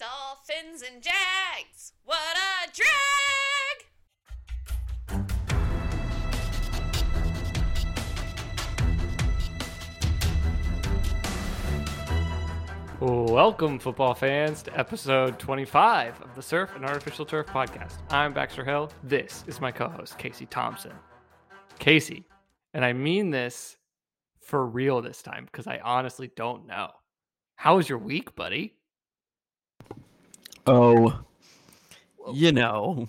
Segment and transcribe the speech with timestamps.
[0.00, 1.92] Dolphins and Jags.
[2.04, 2.88] What a drag!
[12.98, 17.98] Welcome, football fans, to episode 25 of the Surf and Artificial Turf podcast.
[18.08, 18.90] I'm Baxter Hill.
[19.02, 20.92] This is my co host, Casey Thompson.
[21.78, 22.24] Casey,
[22.72, 23.76] and I mean this
[24.40, 26.88] for real this time because I honestly don't know.
[27.56, 28.79] How was your week, buddy?
[30.66, 31.20] Oh,
[32.32, 33.06] you know,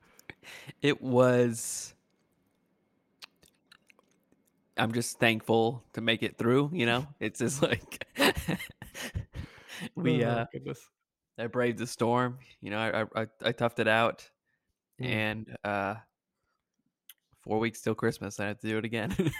[0.82, 1.94] it was.
[4.76, 6.70] I'm just thankful to make it through.
[6.72, 8.06] You know, it's just like
[9.94, 10.80] we Oh, uh, goodness.
[11.38, 12.38] I braved the storm.
[12.60, 14.28] You know, I I, I toughed it out,
[15.00, 15.06] Mm.
[15.06, 15.94] and uh,
[17.42, 18.40] four weeks till Christmas.
[18.40, 19.14] I have to do it again.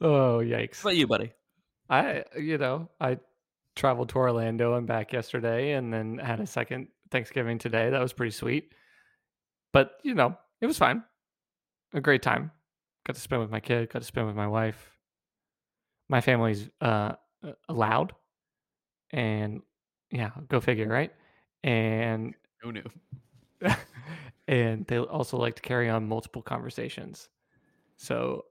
[0.00, 0.82] Oh, yikes.
[0.84, 1.32] What about you, buddy?
[1.88, 3.18] I, you know, I
[3.74, 7.90] traveled to Orlando and back yesterday and then had a second Thanksgiving today.
[7.90, 8.72] That was pretty sweet.
[9.72, 11.02] But, you know, it was fine.
[11.94, 12.50] A great time.
[13.06, 14.90] Got to spend with my kid, got to spend with my wife.
[16.08, 17.12] My family's uh
[17.68, 18.12] loud.
[19.10, 19.62] And
[20.10, 21.12] yeah, go figure, right?
[21.64, 22.84] And Who knew?
[24.48, 27.28] and they also like to carry on multiple conversations.
[27.96, 28.44] So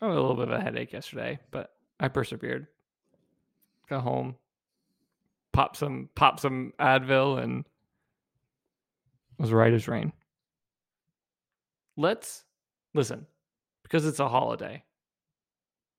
[0.00, 2.66] I had a little bit of a headache yesterday, but I persevered.
[3.90, 4.36] Got home,
[5.52, 7.64] pop some pop some Advil, and
[9.36, 10.12] was right as rain.
[11.96, 12.44] Let's
[12.94, 13.26] listen
[13.82, 14.84] because it's a holiday.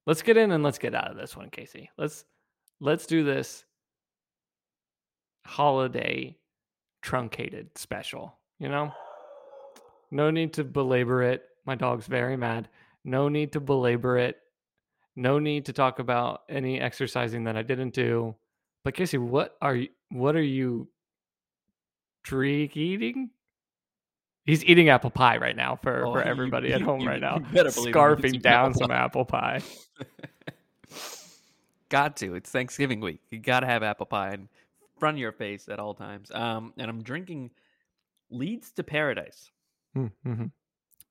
[0.08, 1.90] Let's get in and let's get out of this one, Casey.
[1.98, 2.24] Let's
[2.80, 3.66] let's do this
[5.46, 6.38] holiday
[7.02, 8.94] truncated special, you know?
[10.12, 11.44] No need to belabor it.
[11.66, 12.70] My dog's very mad.
[13.04, 14.38] No need to belabor it.
[15.16, 18.36] No need to talk about any exercising that I didn't do.
[18.84, 20.88] But Casey, what are you what are you
[22.24, 23.30] drink eating?
[24.46, 27.22] He's eating apple pie right now for, Oh, for you- everybody at home you- right
[27.22, 27.38] now.
[27.38, 29.62] you Scarfing down some apple pie.
[31.90, 32.36] Got to.
[32.36, 33.20] It's Thanksgiving week.
[33.30, 34.48] You got to have apple pie in
[34.98, 36.32] front of your face at all times.
[36.34, 37.52] Um, and I'm drinking
[38.30, 39.52] Leads to Paradise.
[39.96, 40.46] Mm-hmm.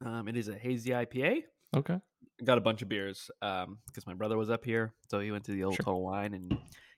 [0.07, 1.43] Um, it is a hazy IPA.
[1.77, 2.01] Okay.
[2.45, 5.45] Got a bunch of beers um, because my brother was up here, so he went
[5.45, 5.85] to the old Sure.
[5.85, 6.57] Total Wine and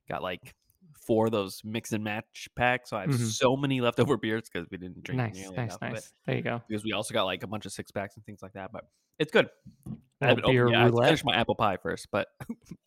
[0.08, 0.54] got like
[1.06, 2.91] four of those mix and match packs.
[2.91, 3.30] So I have Mhm.
[3.32, 5.92] so many leftover beers because we didn't drink Nice, nearly nice, enough of it.
[5.94, 6.12] nice.
[6.26, 6.62] There you go.
[6.69, 8.70] Because we also got like a bunch of six packs and things like that.
[8.72, 8.88] But
[9.19, 9.48] it's good.
[10.20, 10.80] I haven't opened beer it yet.
[10.94, 12.28] I finished my apple pie first, but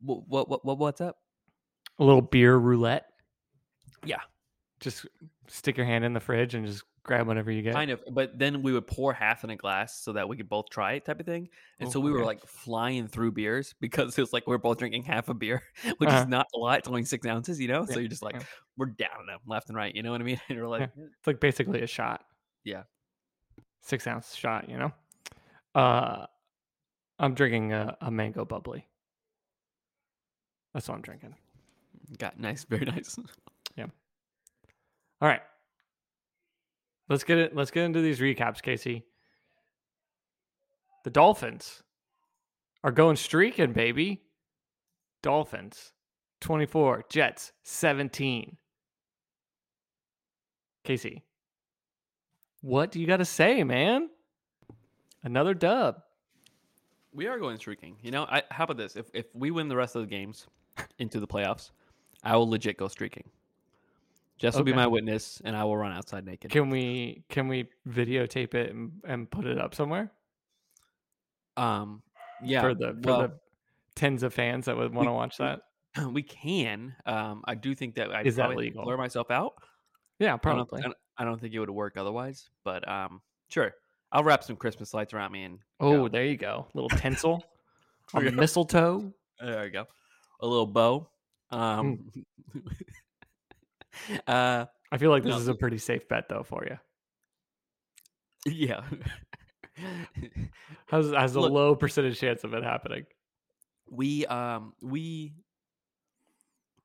[0.00, 1.16] what what what what's up?
[1.98, 3.06] A little beer roulette.
[4.04, 4.20] Yeah.
[4.80, 5.06] Just
[5.48, 7.72] stick your hand in the fridge and just grab whatever you get.
[7.72, 10.48] Kind of, but then we would pour half in a glass so that we could
[10.48, 11.48] both try it, type of thing.
[11.78, 14.58] And Oh, so we were like flying through beers because it was like we are
[14.58, 15.62] both drinking half a beer,
[15.98, 16.22] which Uh-huh.
[16.22, 16.80] is not a lot.
[16.80, 17.86] It's only six ounces, you know.
[17.88, 18.42] Yeah, So you're just like yeah.
[18.76, 20.40] we're down them left and right, you know what I mean?
[20.48, 22.24] And we're like, It's like basically a shot.
[22.64, 22.82] Yeah.
[23.82, 24.92] Six ounce shot, you know?
[25.74, 26.26] Uh
[27.18, 28.86] I'm drinking a, a mango bubbly.
[30.74, 31.34] That's what I'm drinking.
[32.18, 33.18] got nice, very nice.
[35.26, 35.42] All right.
[37.08, 39.06] Let's get it let's get into these recaps, Casey.
[41.02, 41.82] The Dolphins
[42.84, 44.22] are going streaking, baby.
[45.24, 45.90] Dolphins
[46.42, 48.56] 24, Jets 17.
[50.84, 51.24] Casey,
[52.60, 54.10] what do you got to say, man?
[55.24, 56.02] Another dub.
[57.12, 57.96] we are going streaking.
[58.00, 58.94] You know, I, how about this?
[58.94, 60.46] If if we win the rest of the games
[61.00, 61.72] into the playoffs,
[62.22, 63.24] I will legit go streaking.
[64.38, 66.50] Jess will be my witness, and I will run outside naked.
[66.50, 70.12] Can we can we videotape it and, and put it up somewhere
[71.56, 72.02] um,
[72.42, 73.32] yeah, for the for well, the
[73.94, 75.62] tens of fans that would want to watch that?
[76.12, 76.94] we can.
[77.06, 78.84] Um, I do think that I Is that legal?
[78.84, 79.54] blur myself out.
[80.18, 80.80] Yeah, probably.
[80.80, 83.72] I don't, I don't think it would work otherwise, but um, sure.
[84.12, 86.08] I'll wrap some Christmas lights around me and Oh, go.
[86.08, 86.68] there you go.
[86.74, 87.44] little tinsel
[88.14, 89.12] the mistletoe.
[89.40, 89.86] there you go.
[90.40, 91.08] A little bow.
[91.50, 92.10] Um,
[94.26, 95.38] uh, I feel like this No.
[95.38, 96.78] is a pretty safe bet though for you.
[98.52, 98.82] yeah.
[100.88, 103.04] Has has a Look- low percentage chance of it happening.
[103.90, 105.34] we um we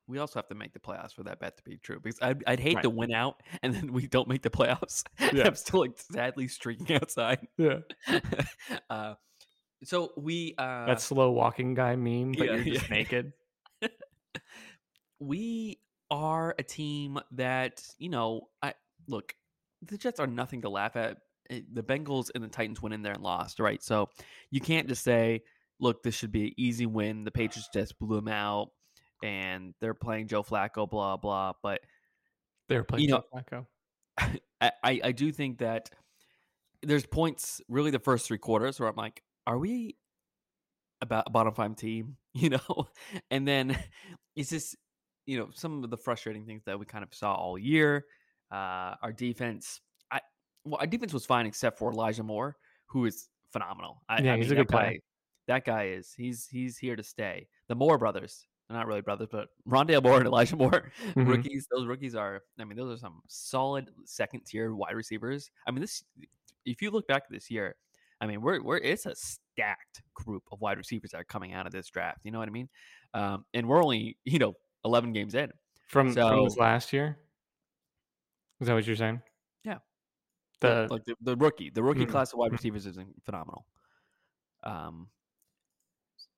[0.06, 2.42] we also have to make the playoffs for that bet to be true because I'd,
[2.46, 5.04] I'd hate to win out and then we don't make the playoffs.
[5.32, 5.46] Yeah.
[5.46, 7.46] I'm still like sadly streaking outside.
[7.56, 7.78] Yeah,
[8.90, 9.14] uh,
[9.84, 12.94] so we uh, that slow walking guy meme, but yeah, you're just yeah.
[12.96, 13.32] naked.
[15.18, 15.78] we
[16.12, 18.72] are a team that you know i
[19.08, 19.34] look
[19.82, 21.16] the jets are nothing to laugh at
[21.50, 24.08] Eh, the bengals and the titans went in there and lost right so
[24.52, 25.42] you can't just say
[25.80, 28.68] look this should be an easy win the patriots just blew them out
[29.24, 31.52] and they're playing Joe Flacco, blah blah.
[31.62, 31.80] But
[32.68, 33.66] they're playing You know- Joe
[34.18, 34.38] Flacco.
[34.60, 35.90] I, I I do think that
[36.82, 39.96] there's points really the first three quarters where I'm like, are we
[41.00, 42.16] about a bottom five team?
[42.34, 42.88] You know,
[43.30, 43.76] and then
[44.36, 44.74] it's just
[45.26, 48.06] you know some of the frustrating things that we kind of saw all year.
[48.50, 49.80] Uh, our defense,
[50.10, 50.20] I
[50.64, 54.02] well, our defense was fine except for Elijah Moore, who is phenomenal.
[54.08, 54.98] I, Yeah, I he's mean, a good player.
[55.48, 57.48] That guy is he's he's here to stay.
[57.68, 61.26] The Moore brothers, they're not really brothers, but Rondale Moore and Elijah Moore, Mhm.
[61.26, 61.66] rookies.
[61.70, 65.50] Those rookies are, I mean, those are some solid second tier wide receivers.
[65.66, 66.04] I mean, this
[66.64, 67.74] if you look back this year,
[68.20, 71.66] I mean, we're we're it's a stacked group of wide receivers that are coming out
[71.66, 72.20] of this draft.
[72.22, 72.68] You know what I mean?
[73.14, 74.54] Um, and we're only you know
[74.84, 75.52] 11 games in.
[75.88, 77.18] From from this last year.
[78.60, 79.20] Is that what you're saying?
[79.64, 79.78] Yeah.
[80.60, 82.10] The like the, the rookie, the rookie Mhm.
[82.10, 82.54] class of wide Mhm.
[82.56, 83.66] receivers is phenomenal.
[84.62, 85.08] Um,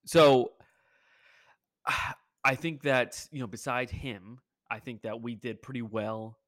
[0.06, 0.52] so
[2.44, 6.38] I think that you know, beside him, I think that we did pretty well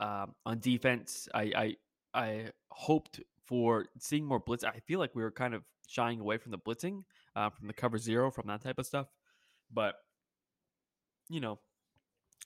[0.00, 1.28] um, on defense.
[1.34, 1.76] I, I
[2.14, 4.64] I hoped for seeing more blitz.
[4.64, 7.04] I feel like we were kind of shying away from the blitzing,
[7.36, 9.08] uh, from the cover zero, from that type of stuff.
[9.70, 9.96] But
[11.32, 11.58] you know,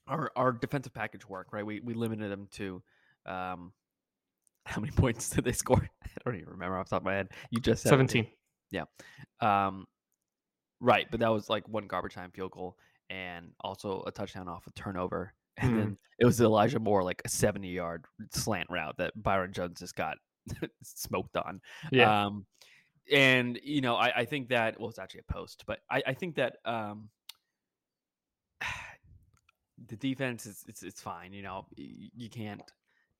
[0.06, 1.66] our our defensive package work, right?
[1.66, 2.82] We we limited them to
[3.26, 3.72] um,
[4.66, 5.88] how many points did they score?
[6.04, 7.28] I don't even remember off the top of my head.
[7.50, 8.26] You just said it, didn't 17.
[8.70, 9.46] you?
[9.46, 9.86] Um,
[10.80, 12.78] right, but that was like one garbage time field goal
[13.10, 15.32] and also a touchdown off a turnover.
[15.58, 15.76] And Mhm.
[15.78, 19.96] then it was Elijah Moore, like a 70 yard slant route that Byron Jones just
[19.96, 20.18] got
[20.82, 21.62] smoked on.
[21.90, 22.26] Yeah.
[22.26, 22.44] Um,
[23.10, 26.12] and you know, I, I think that well, it's actually a post, but I, I
[26.12, 27.08] think that um,
[29.88, 31.32] the defense is it's, it's fine.
[31.32, 32.62] You know, you can't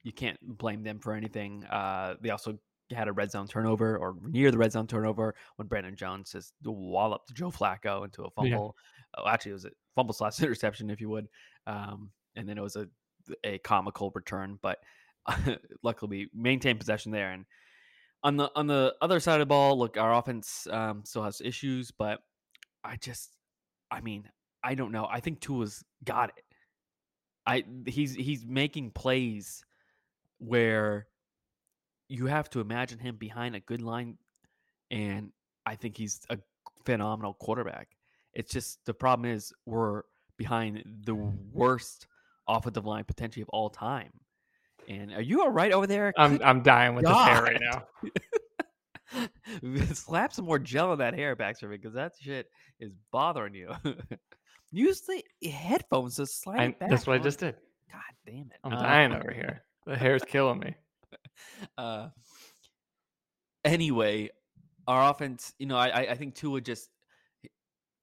[0.03, 1.65] you can't blame them for anything.
[1.65, 2.59] Uh, they also
[2.93, 6.53] had a red zone turnover or near the red zone turnover when Brandon Jones just
[6.65, 8.77] walloped Joe Flacco into a fumble.
[9.19, 11.29] Oh, actually, it was a fumble slash interception, if you would.
[11.67, 12.89] Um, and then it was a
[13.45, 14.79] a comical return, but
[15.83, 17.33] luckily we maintained possession there.
[17.33, 17.45] And
[18.23, 21.41] on the on the other side of the ball, look, our offense um, still has
[21.41, 22.21] issues, but
[22.85, 23.31] I just,
[23.91, 24.29] I mean,
[24.63, 25.07] I don't know.
[25.11, 26.45] I think Tua's got it.
[27.47, 29.65] I he's he's making plays
[30.39, 31.07] where
[32.09, 34.19] you have to imagine him behind a good line,
[34.91, 35.31] and
[35.65, 36.39] I think he's a
[36.85, 37.89] phenomenal quarterback.
[38.33, 40.03] It's just the problem is we're
[40.37, 42.07] behind the worst
[42.49, 44.11] offensive line potentially of all time.
[44.89, 46.13] And are you all right over there?
[46.17, 49.29] I'm I'm dying with this hair right now.
[49.95, 53.73] Slap some more gel in that hair, Baxter, because that shit is bothering you.
[54.77, 56.91] Use the headphones to slide I, it back.
[56.91, 57.55] that's what I just did.
[57.91, 58.59] God damn it!
[58.65, 59.63] I'm Uh, dying over here.
[59.87, 60.75] The hair's killing me.
[61.79, 62.09] Uh,
[63.65, 64.31] anyway,
[64.87, 66.89] our offense, you know, I I- think Tua just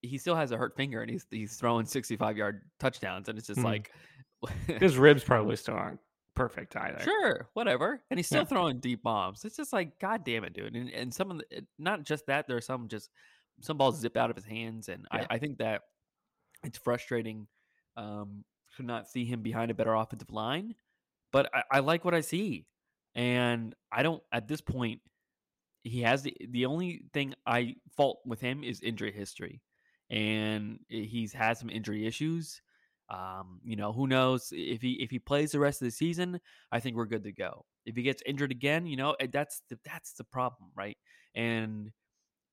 [0.02, 3.48] he- still has a hurt finger and he's he's throwing 65 yard touchdowns and it's
[3.48, 3.64] just Mhm.
[3.66, 3.92] like
[4.82, 6.00] His ribs probably still aren't
[6.36, 7.00] perfect either.
[7.04, 8.46] sure whatever and he's still Yeah.
[8.50, 11.66] throwing deep bombs it's just like god damn it dude and, and some of the
[11.80, 13.10] not just that there are some just
[13.62, 15.26] some balls zip out of his hands and Yeah.
[15.30, 15.82] I, I think that
[16.64, 17.48] it's frustrating
[17.98, 18.44] um
[18.78, 20.74] to not see him behind a better offensive line
[21.32, 22.66] but I, I like what i see
[23.16, 25.02] and i don't at this point
[25.84, 29.62] he has the the only thing i fault with him is injury history
[30.10, 32.62] and he's had some injury issues
[33.10, 36.40] um, you know, who knows if he if he plays the rest of the season,
[36.72, 37.66] I think we're good to go.
[37.86, 40.98] If he gets injured again, you know, eh, that's the that's the problem, right?
[41.36, 41.92] And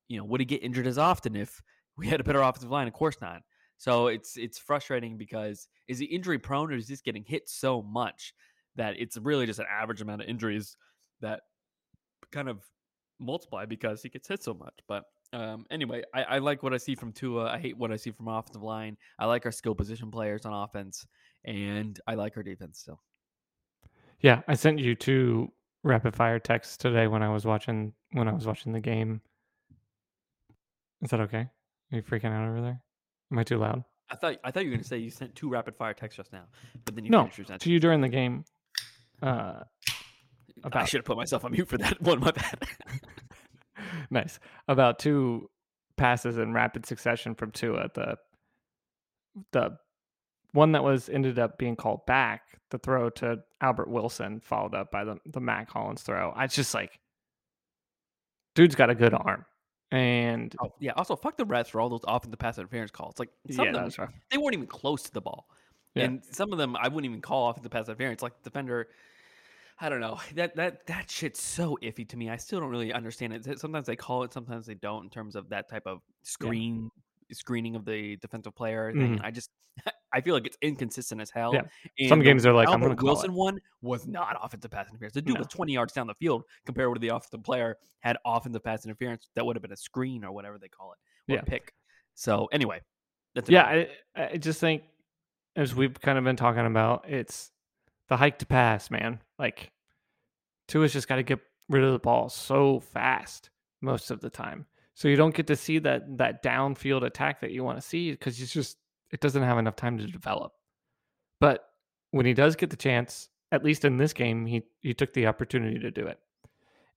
[0.09, 1.63] you know, would he get injured as often if
[1.97, 2.89] we had a better offensive line?
[2.89, 3.43] Of course not.
[3.81, 7.49] So it's it's frustrating because is he injury prone or is he just getting hit
[7.49, 8.35] so much
[8.77, 10.77] that it's really just an average amount of injuries
[11.23, 11.41] that
[12.31, 12.63] kind of
[13.19, 14.75] multiply because he gets hit so much.
[14.87, 17.51] But um, anyway, I, I like what I see from Tua.
[17.51, 18.99] I hate what I see from offensive line.
[19.19, 21.07] I like our skill position players on offense,
[21.47, 23.01] and I like our defense still.
[24.21, 25.51] Yeah, I sent you two
[25.85, 29.23] rapid fire texts today when I was watching when I was watching the game.
[31.01, 31.49] Is that okay?
[31.93, 32.83] Are you freaking out over there?
[33.33, 33.85] Am I too loud?
[34.11, 36.17] I thought I thought you were going to say you sent two rapid fire texts
[36.17, 36.45] just now,
[36.85, 37.63] but then you No, finished your sentence.
[37.65, 38.45] to you during the game.
[39.23, 39.65] Uh, I
[40.65, 42.19] about- should have put myself on mute for that one.
[42.21, 42.59] My bad.
[44.11, 44.39] nice.
[44.69, 45.49] About two
[45.97, 47.89] passes in rapid succession from Tua.
[47.95, 48.17] The
[49.53, 49.77] the
[50.53, 54.91] one that was ended up being called back, the throw to Albert Wilson, followed up
[54.91, 56.33] by the the Mack Hollins throw.
[56.35, 56.99] I just like,
[58.57, 59.45] dude's got a good arm,
[59.91, 60.93] and oh, yeah.
[60.93, 63.19] Also, fuck the refs for all those offensive pass interference calls.
[63.19, 64.13] Like some yeah, of them, that's rough.
[64.31, 65.49] they weren't even close to the ball.
[65.95, 66.05] Yeah.
[66.05, 68.23] And some of them I wouldn't even call offensive pass interference.
[68.23, 68.89] Like defender,
[69.81, 70.21] I don't know.
[70.35, 72.31] That that that shit's so iffy to me.
[72.31, 73.59] I still don't really understand it.
[73.59, 76.91] Sometimes they call it, sometimes they don't in terms of that type of screen
[77.35, 79.03] screening of the defensive player thing.
[79.03, 79.27] And mm-hmm.
[79.27, 79.51] I just
[80.13, 81.55] I feel like it's inconsistent as hell.
[81.55, 82.09] Yeah.
[82.09, 83.37] Some games are like, I'm gonna call Wilson it.
[83.37, 85.15] one was not offensive pass interference.
[85.15, 85.41] The dude No.
[85.41, 89.29] was 20 yards down the field compared with the offensive player had offensive pass interference
[89.35, 91.43] that would have been a screen or whatever they call it or Yeah.
[91.43, 91.73] pick.
[92.15, 92.81] So anyway,
[93.35, 94.83] that's Yeah, I, I just think
[95.57, 97.51] as we've kind of been talking about, it's
[98.09, 99.21] the hike to pass, man.
[99.39, 99.71] Like
[100.69, 104.67] Tua's just got to get rid of the ball so fast most of the time,
[105.01, 108.11] so you don't get to see that that downfield attack that you want to see
[108.11, 108.77] because he's just
[109.11, 110.53] it doesn't have enough time to develop.
[111.41, 111.65] But
[112.11, 115.27] when he does get the chance, at least in this game, he he took the
[115.27, 116.19] opportunity to do it.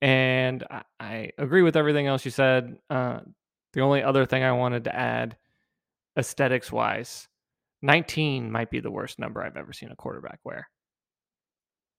[0.02, 2.76] And I, I agree with everything else you said.
[2.90, 3.22] Uh,
[3.72, 5.38] the only other thing I wanted to add,
[6.20, 7.30] aesthetics wise,
[7.84, 10.68] 19 might be the worst number I've ever seen a quarterback wear.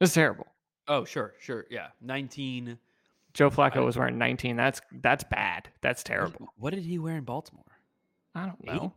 [0.02, 0.48] It's terrible.
[0.86, 1.64] Oh, sure, sure.
[1.70, 1.88] Yeah.
[2.02, 2.78] 19
[3.34, 4.56] Joe Flacco I- was wearing 19.
[4.56, 5.68] That's that's bad.
[5.82, 6.48] That's terrible.
[6.56, 7.64] What did he wear in Baltimore?
[8.34, 8.72] I don't Eight?
[8.74, 8.92] know.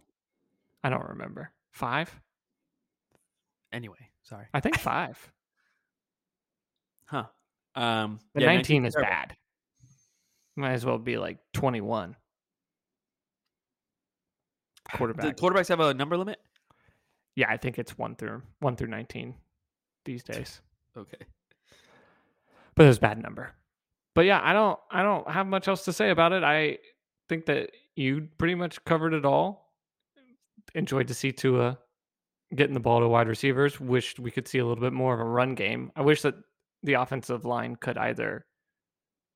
[0.83, 1.51] I don't remember.
[1.71, 2.19] Five?
[3.73, 4.45] Anyway, sorry.
[4.53, 5.17] I think five.
[7.05, 7.25] Huh.
[7.75, 9.11] Um The yeah, 19 19's is terrible.
[9.11, 9.35] bad.
[10.55, 12.15] Might as well be like 21.
[14.91, 15.35] Do Quarterback.
[15.37, 16.39] quarterbacks have a number limit?
[17.35, 19.35] Yeah, I think it's one through one through 19
[20.05, 20.61] these days.
[20.97, 21.17] Okay.
[22.73, 23.51] but it was a bad number.
[24.17, 26.43] But yeah, I don't I don't have much else to say about it.
[26.43, 26.79] I
[27.29, 29.75] think that you pretty much covered it all.
[30.73, 31.77] Enjoyed to see Tua
[32.55, 33.79] getting the ball to wide receivers.
[33.79, 35.91] Wished we could see a little bit more of a run game.
[35.95, 36.33] I wish that
[36.81, 38.47] the offensive line could either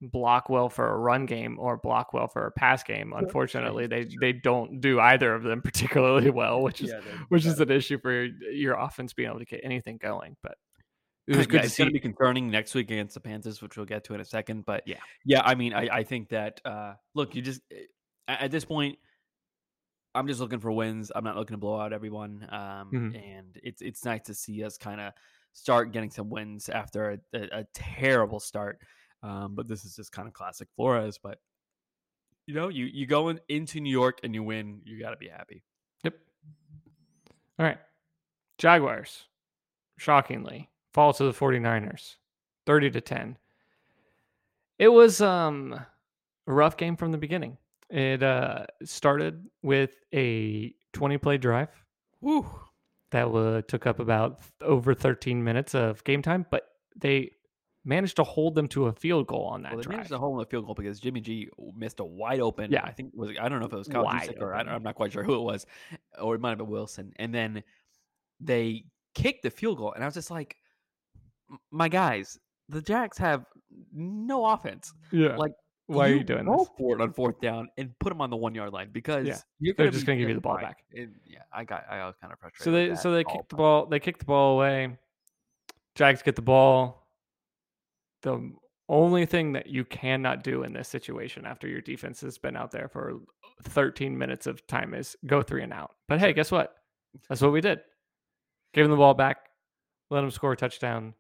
[0.02, 3.14] block well for a run game or block well for a pass game.
[3.16, 6.92] Unfortunately, they they don't do either of them particularly well, which is
[7.30, 10.36] which is an issue for your, your offense being able to get anything going.
[10.42, 10.56] But
[11.28, 11.94] it was good yeah, to it's going see.
[11.94, 14.66] to be concerning next week against the Panthers, which we'll get to in a second.
[14.66, 14.98] But Yeah.
[15.26, 17.62] yeah, I mean, I, I think that uh, look, you just
[18.28, 18.98] at, at this point,
[20.14, 21.12] I'm just looking for wins.
[21.16, 23.38] I'm not looking to blow out everyone, um, Mhm.
[23.38, 25.14] and it's it's nice to see us kind of
[25.54, 28.80] start getting some wins after a, a, a terrible start.
[29.24, 31.20] Um, but this is just kind of classic Flores.
[31.22, 31.38] But
[32.48, 35.18] you know, you you go in, into New York and you win, you got to
[35.18, 35.64] be happy.
[36.04, 36.16] Yep.
[37.60, 37.78] All right.
[38.58, 39.26] Jaguars,
[39.98, 42.16] shockingly, fall to the 49ers,
[42.66, 43.38] 30 to 10.
[44.80, 45.74] It was um,
[46.48, 47.58] a rough game from the beginning.
[47.90, 51.70] It uh, started with a 20 play drive
[52.22, 52.46] Woo.
[53.12, 57.32] that wa took up about over 13 minutes of game time, but they
[57.84, 59.92] managed to hold them to a field goal on that Well, they drive.
[59.98, 62.72] managed to hold in the field goal because Jimmy G missed a wide open.
[62.72, 62.84] Yeah.
[62.84, 64.04] I think was I don't know if it was Kyle
[64.40, 65.66] or I don't, i'm not quite sure who it was,
[66.20, 67.12] or it might have been Wilson.
[67.18, 67.64] And then
[68.40, 70.61] they kicked the field goal, and I was just like, "M-
[71.72, 72.40] "My guys,
[72.70, 73.46] the Jags have
[73.94, 74.94] no offense.
[75.12, 75.36] yeah.
[75.36, 75.54] like,
[75.88, 76.70] Why are you doing go this?
[76.78, 79.74] for it on fourth down and put them on the one yard line because you're
[79.78, 80.84] They're just gonna give you the ball back.
[80.96, 82.64] And yeah, I got I was kind of frustrated.
[82.64, 83.86] So they so they kicked the ball.
[83.86, 84.98] They kicked the ball away.
[85.96, 87.08] Jags get the ball.
[88.22, 88.54] The
[88.88, 92.72] only thing that you cannot do in this situation after your defense has been out
[92.72, 93.20] there for
[93.64, 95.92] 13 minutes of time is go three and out.
[96.08, 96.76] But hey, guess what?
[97.28, 97.82] That's what we did.
[98.74, 99.38] Gave them the ball back.
[100.10, 101.14] Let them score a touchdown.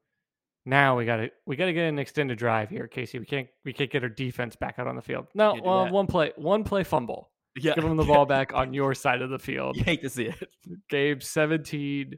[0.65, 3.18] Now we got to we got to get an extended drive here, Casey.
[3.18, 5.27] We can't we can't get our defense back out on the field.
[5.34, 5.94] No, well, that.
[5.94, 7.32] one play one play fumble.
[7.56, 9.75] Yeah, Give them the ball back on your side of the field.
[9.77, 10.50] You hate to see it.
[10.89, 12.15] Gabe 17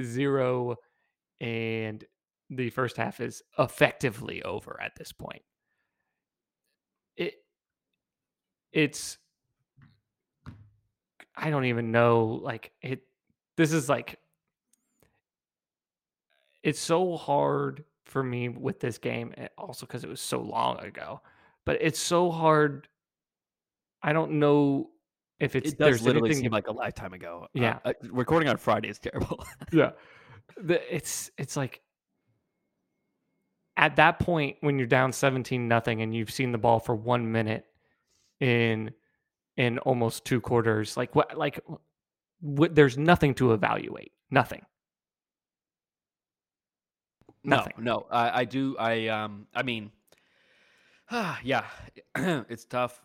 [0.00, 0.76] 0
[1.40, 2.04] and
[2.50, 5.42] the first half is effectively over at this point.
[7.16, 7.34] It
[8.72, 9.18] it's
[11.34, 13.00] I don't even know like it
[13.56, 14.18] this is like
[16.62, 21.20] it's so hard for me with this game also cuz it was so long ago.
[21.64, 22.88] But it's so hard
[24.02, 24.90] I don't know
[25.38, 27.44] if it's it does there's literally anything seem like a lifetime ago.
[27.44, 27.78] Uh, Yeah.
[27.84, 29.44] uh, recording on Friday is terrible.
[29.72, 29.92] yeah
[30.56, 31.80] the, it's it's like
[33.76, 37.30] at that point when you're down 17 nothing and you've seen the ball for one
[37.30, 37.64] minute
[38.40, 38.90] in
[39.56, 41.60] in almost two quarters like what like
[42.40, 44.62] what there's nothing to evaluate nothing
[47.42, 47.74] Nothing.
[47.78, 48.76] No, no, I, I do.
[48.78, 49.90] I um, I mean,
[51.10, 51.64] ah, yeah,
[52.16, 53.00] it's tough.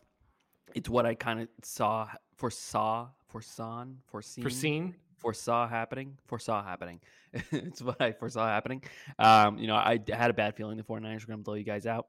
[0.73, 6.99] It's what I kind of saw, foresaw, foresaw, foreseen, foreseen foresaw happening, foresaw happening.
[7.33, 8.83] it's what I foresaw happening.
[9.17, 11.63] Um, you know, I had a bad feeling the 49ers were going to blow you
[11.63, 12.07] guys out,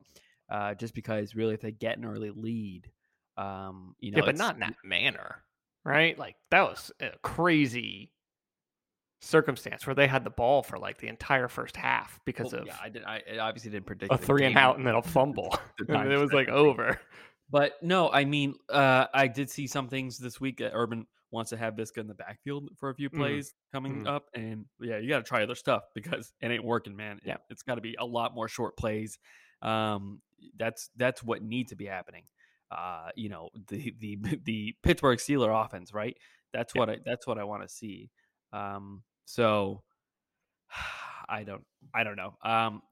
[0.50, 2.90] uh, just because really, if they get an early lead,
[3.36, 5.42] um, you know, yeah but not in that manner
[5.84, 8.10] right like that was a crazy
[9.20, 12.66] circumstance where they had the ball for like the entire first half because well, of
[12.66, 13.04] yeah, I did.
[13.04, 15.58] I I obviously didn't predict a three and out and then a fumble
[15.88, 16.68] and it was like stretch, I think.
[16.78, 17.00] over
[17.48, 21.50] But no, I mean, uh, I did see some things this week that Urban wants
[21.50, 23.16] to have Viska in the backfield for a few Mhm.
[23.18, 24.08] plays coming Mhm.
[24.08, 27.18] up, and yeah, you got to try other stuff because it ain't working, man.
[27.18, 27.36] It- Yeah.
[27.50, 29.18] it's got to be a lot more short plays.
[29.62, 30.20] Um,
[30.56, 32.24] that's that's what needs to be happening.
[32.70, 36.16] Uh, you know, the the the Pittsburgh Steeler offense, right?
[36.52, 36.80] That's Yeah.
[36.80, 38.10] what I that's what I want to see.
[38.52, 39.82] Um, so
[41.28, 42.34] I don't I don't know.
[42.44, 42.82] Um,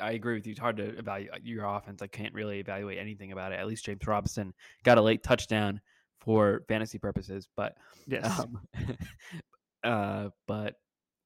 [0.00, 0.52] I agree with you.
[0.52, 2.00] It's hard to evaluate your offense.
[2.02, 3.58] I can't really evaluate anything about it.
[3.58, 4.54] At least James Robinson
[4.84, 5.80] got a late touchdown
[6.20, 7.76] for fantasy purposes, but
[8.06, 8.40] Yes.
[8.40, 8.60] um,
[9.84, 10.76] uh, but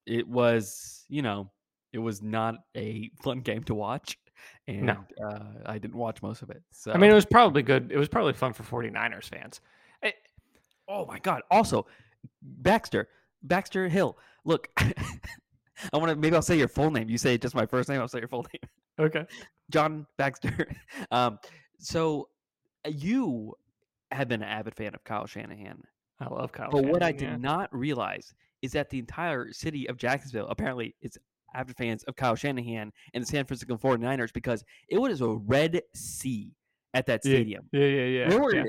[0.07, 1.50] it was you know
[1.93, 4.19] it was not a fun game to watch,
[4.66, 6.62] and uh, I didn't watch most of it.
[6.73, 7.90] So I mean, it was probably good.
[7.93, 9.61] It was probably fun for 49ers fans.
[10.02, 10.12] Eh,
[10.88, 11.43] Oh my god!
[11.50, 11.87] Also,
[12.43, 13.09] Baxter,
[13.43, 14.19] Baxter Hill.
[14.45, 16.16] Look, I want to.
[16.16, 17.09] Maybe I'll say your full name.
[17.09, 18.00] You say just my first name.
[18.00, 19.07] I'll say your full name.
[19.07, 19.26] okay.
[19.71, 20.69] John Baxter.
[21.11, 21.38] um,
[21.78, 22.28] so
[22.87, 23.55] uh, you
[24.12, 25.83] have been an avid fan of Kyle Shanahan,
[26.21, 26.71] I love Kyle.
[26.71, 27.37] but what I did yeah.
[27.37, 31.19] not realize is that the entire city of Jacksonville apparently is
[31.55, 35.83] avid fans of Kyle Shanahan and the San Francisco 49ers because it was a red
[35.95, 36.52] sea
[36.95, 37.69] at that Yeah, stadium.
[37.73, 38.28] Yeah, yeah, yeah.
[38.28, 38.64] there were yeah.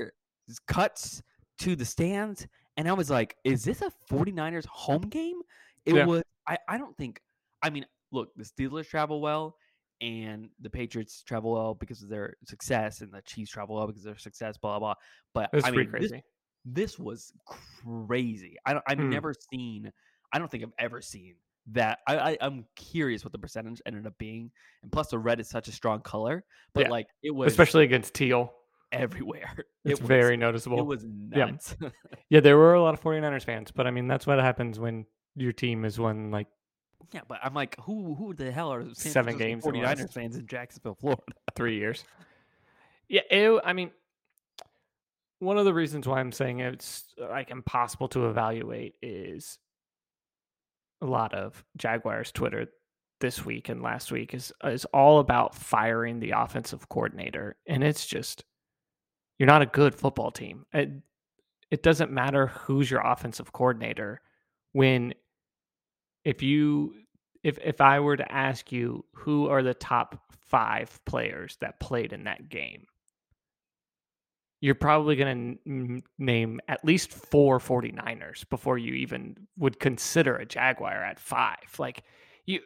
[0.66, 1.22] cuts
[1.60, 2.46] to the stands,
[2.78, 5.40] and I was like, "Is this a 49ers home game?"
[5.84, 6.06] It Yeah.
[6.06, 6.22] was.
[6.46, 7.20] I, I don't think.
[7.62, 9.56] I mean, look, the Steelers travel well,
[10.00, 14.02] and the Patriots travel well because of their success, and the Chiefs travel well because
[14.06, 14.56] of their success.
[14.56, 14.94] Blah blah.
[15.34, 15.44] blah.
[15.52, 16.24] But I pretty mean, this, crazy.
[16.64, 17.32] this was
[17.84, 18.56] crazy.
[18.64, 19.10] I don't, I've Hmm.
[19.10, 19.92] never seen.
[20.32, 21.34] I don't think I've ever seen
[21.72, 21.98] that.
[22.06, 24.50] I, I I'm curious what the percentage ended up being,
[24.82, 26.44] and plus the red is such a strong color.
[26.74, 26.90] But Yeah.
[26.90, 28.52] like it was Especially against Teal.
[28.92, 29.54] Everywhere.
[29.84, 30.80] It's it was, very noticeable.
[30.80, 31.46] It was Yeah.
[31.46, 31.74] nuts.
[32.28, 35.06] Yeah, there were a lot of 49ers fans, but I mean, that's what happens when
[35.34, 36.48] your team is one like
[37.12, 40.12] Yeah, but I'm like, who who the hell are San Seven games in the 49ers
[40.14, 41.22] fans in Jacksonville, Florida?
[41.54, 42.04] three years.
[43.08, 43.90] Yeah, it, I mean,
[45.38, 49.58] one of the reasons why I'm saying it's like impossible to evaluate is
[51.00, 52.66] a lot of Jaguars Twitter
[53.20, 58.04] this week and last week is is all about firing the offensive coordinator, and it's
[58.06, 58.44] just
[59.38, 60.66] you're not a good football team.
[60.72, 60.90] It,
[61.70, 64.20] it doesn't matter who's your offensive coordinator.
[64.72, 65.14] When
[66.24, 66.94] if you
[67.42, 72.12] if if I were to ask you who are the top 5 players that played
[72.12, 72.84] in that game?
[74.60, 80.34] You're probably going to n- name at least four 49ers before you even would consider
[80.36, 82.02] a Jaguar at 5 like
[82.46, 82.60] you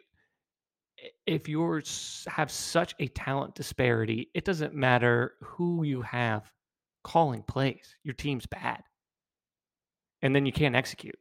[1.27, 1.81] if you
[2.27, 6.51] have such a talent disparity it doesn't matter who you have
[7.03, 8.83] calling plays your team's bad
[10.21, 11.15] and then you can't execute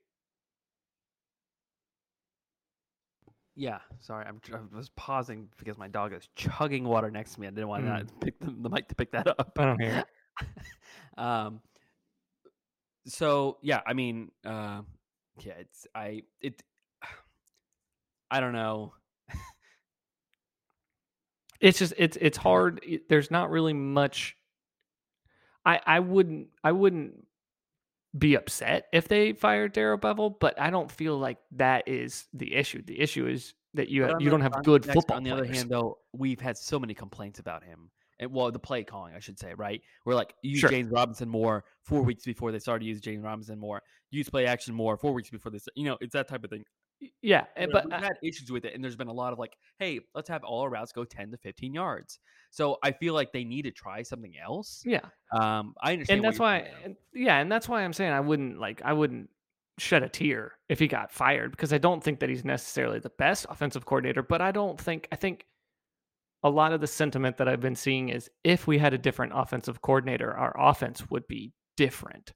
[3.55, 7.49] Yeah, sorry, I'm, I was pausing because my dog is chugging water next to me.
[7.49, 8.09] I didn't want Mm.
[8.09, 9.53] to pick the, the mic to pick that up.
[9.59, 10.05] I don't hear
[10.41, 10.49] it.
[11.19, 11.61] um.
[13.07, 14.83] So yeah, I mean, uh,
[15.45, 16.63] yeah, it's I it.
[18.31, 18.95] I don't know.
[21.61, 24.37] it's just it's it's hard there's not really much
[25.65, 27.27] i i wouldn't i wouldn't
[28.17, 32.55] be upset if they fired Darrell Bevell, but I don't feel like that is the
[32.55, 32.83] issue.
[32.85, 35.23] The issue is that you But ha- on you don't have good Dexter, football On
[35.23, 35.49] the players.
[35.49, 37.91] other hand, though, we've had so many complaints about him.
[38.21, 39.81] And well, the play calling, I should say, right?
[40.05, 40.69] We're like use Sure.
[40.69, 43.81] James Robinson more four weeks before they started to use James Robinson more.
[44.11, 45.67] Use play action more four weeks before this.
[45.75, 46.65] You know, it's that type of thing.
[47.23, 49.33] Yeah, eh, Where but we've uh, had issues with it, and there's been a lot
[49.33, 52.19] of like, hey, let's have all our routes go ten to fifteen yards.
[52.51, 54.83] So I feel like they need to try something else.
[54.85, 55.01] yeah,
[55.33, 58.59] Um, I understand, and that's why, and- yeah, and that's why I'm saying I wouldn't
[58.59, 59.31] like I wouldn't
[59.79, 63.11] shed a tear if he got fired because I don't think that he's necessarily the
[63.11, 65.47] best offensive coordinator, but I don't think I think
[66.45, 69.33] a lot of the sentiment that I've been seeing is if we had a different
[69.35, 72.33] offensive coordinator, our offense would be different.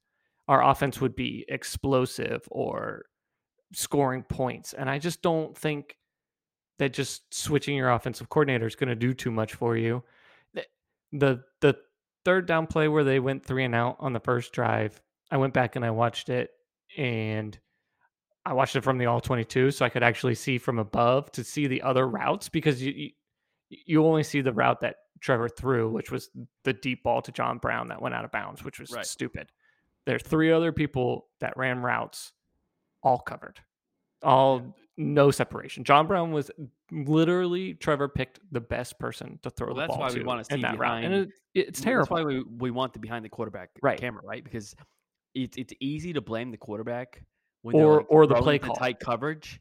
[0.48, 3.06] Our offense would be explosive or
[3.76, 5.96] scoring points, and I just don't think
[6.78, 10.02] that just switching your offensive coordinator is going to do too much for you.
[11.12, 11.76] The, the
[12.24, 15.54] third down play where they went three and out on the first drive, I went
[15.54, 16.50] back and I watched it,
[16.96, 17.58] and
[18.46, 21.30] I watched it from the all twenty two, so I could actually see from above
[21.32, 23.10] to see the other routes because you you,
[23.68, 26.30] you only see the route that Trevor threw, which was
[26.64, 29.04] the deep ball to John Brown that went out of bounds, which was Right.
[29.04, 29.50] stupid.
[30.06, 32.32] There's three other people that ran routes,
[33.06, 33.60] all covered,
[34.22, 35.84] all no separation.
[35.84, 36.50] John Brown was
[36.90, 39.98] literally Trevor picked the best person to throw Well, the ball.
[40.00, 42.16] that's why we wanna in see that route, and it, it's terrible.
[42.16, 43.98] That's why we, we want the behind the quarterback Right.
[44.00, 44.42] camera, right?
[44.42, 44.74] Because
[45.34, 47.22] it's it's easy to blame the quarterback
[47.62, 48.76] when Or- like, or the play to call.
[48.76, 49.60] tight coverage.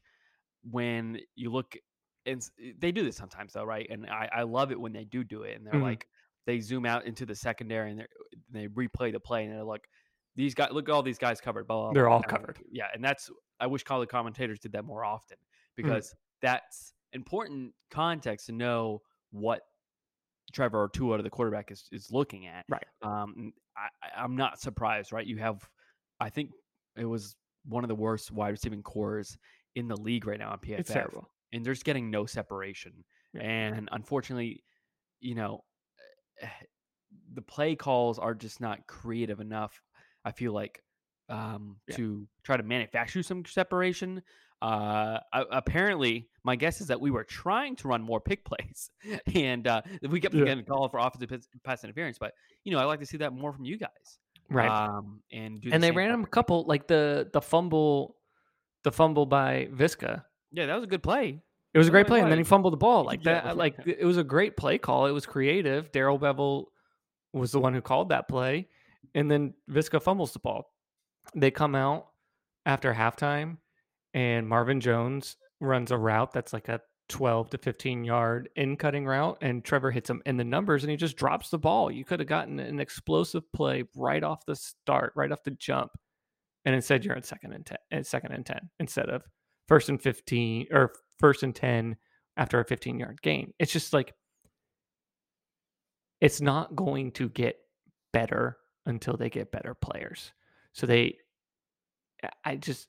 [0.68, 1.76] When you look,
[2.24, 2.42] and
[2.78, 3.86] they do this sometimes though, right?
[3.88, 5.82] And I, I love it when they do do it, and they're Mhm.
[5.82, 6.08] like,
[6.46, 8.06] they zoom out into the secondary and
[8.50, 9.88] they replay the play and they're like,
[10.36, 11.66] these guys, look at all these guys covered.
[11.66, 12.58] Blah, blah, They're all and I'm like, covered.
[12.70, 15.36] Yeah, and that's I wish college commentators did that more often
[15.78, 15.88] Mm-hmm.
[15.88, 19.60] because that's important context to know what
[20.52, 22.64] Trevor or Tua, the quarterback, is is looking at.
[22.68, 22.84] Right.
[23.02, 25.12] Um, I, I'm not surprised.
[25.12, 25.26] Right.
[25.26, 25.68] You have,
[26.20, 26.50] I think
[26.96, 29.36] it was one of the worst wide receiving cores
[29.74, 31.28] in the league right now on PFF It's terrible.
[31.52, 32.92] and there's getting no separation.
[33.34, 33.42] Yeah.
[33.42, 34.62] And unfortunately,
[35.20, 35.62] you know,
[36.40, 36.46] eh,
[37.34, 39.82] the play calls are just not creative enough.
[40.26, 40.82] I feel like
[41.28, 41.96] um, Yeah.
[41.96, 44.22] to try to manufacture some separation.
[44.62, 48.90] Uh, apparently, my guess is that we were trying to run more pick plays,
[49.34, 50.44] and uh, we kept Yeah.
[50.44, 51.30] getting called for offensive
[51.64, 52.18] pass- interference.
[52.18, 52.32] But
[52.64, 54.18] you know, I like to see that more from you guys,
[54.50, 54.68] Right.
[54.68, 58.16] Um, and do the and they ran him a couple like the the fumble
[58.84, 60.24] the fumble by Viska.
[60.52, 61.42] Yeah, that was a good play.
[61.74, 63.42] It was a great play, and then he fumbled the ball like Yeah.
[63.42, 63.56] that.
[63.56, 65.06] Like it was a great play call.
[65.06, 65.92] It was creative.
[65.92, 66.66] Darrell Bevell
[67.34, 68.68] was the one who called that play,
[69.14, 70.70] and then Viska fumbles the ball.
[71.34, 72.06] They come out
[72.64, 73.58] after halftime,
[74.14, 79.06] and Marvin Jones runs a route that's like a 12 to 15 yard in cutting
[79.06, 81.90] route, and Trevor hits him in the numbers, and he just drops the ball.
[81.90, 85.92] You could have gotten an explosive play right off the start, right off the jump,
[86.64, 89.22] and instead you're at second and ten, at second and ten instead of
[89.68, 91.96] first and 15 or first and 10
[92.36, 93.52] after a 15 yard gain.
[93.58, 94.14] It's just like
[96.20, 97.56] it's not going to get
[98.12, 100.32] better until they get better players.
[100.72, 101.18] So they
[102.44, 102.88] I- just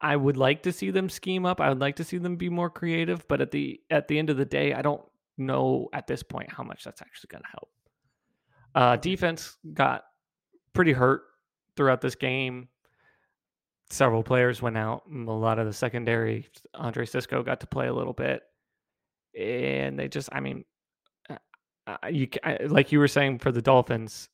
[0.00, 1.60] I- would like to see them scheme up.
[1.60, 4.30] I would like to see them be more creative, but at the at the end
[4.30, 5.02] of the day, I don't
[5.36, 7.70] know at this point how much that's actually going to help.
[8.74, 10.04] Uh, defense got
[10.72, 11.22] pretty hurt
[11.76, 12.68] throughout this game.
[13.90, 15.02] Several players went out.
[15.10, 18.42] A lot of the secondary, Andre Cisco got to play a little bit,
[19.38, 20.64] and they just, I mean,
[21.86, 22.28] uh, you
[22.66, 24.28] like you were saying for the Dolphins,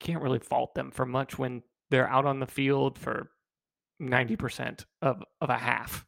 [0.00, 3.30] can't really fault them for much when they're out on the field for
[3.98, 6.04] ninety percent of of a half.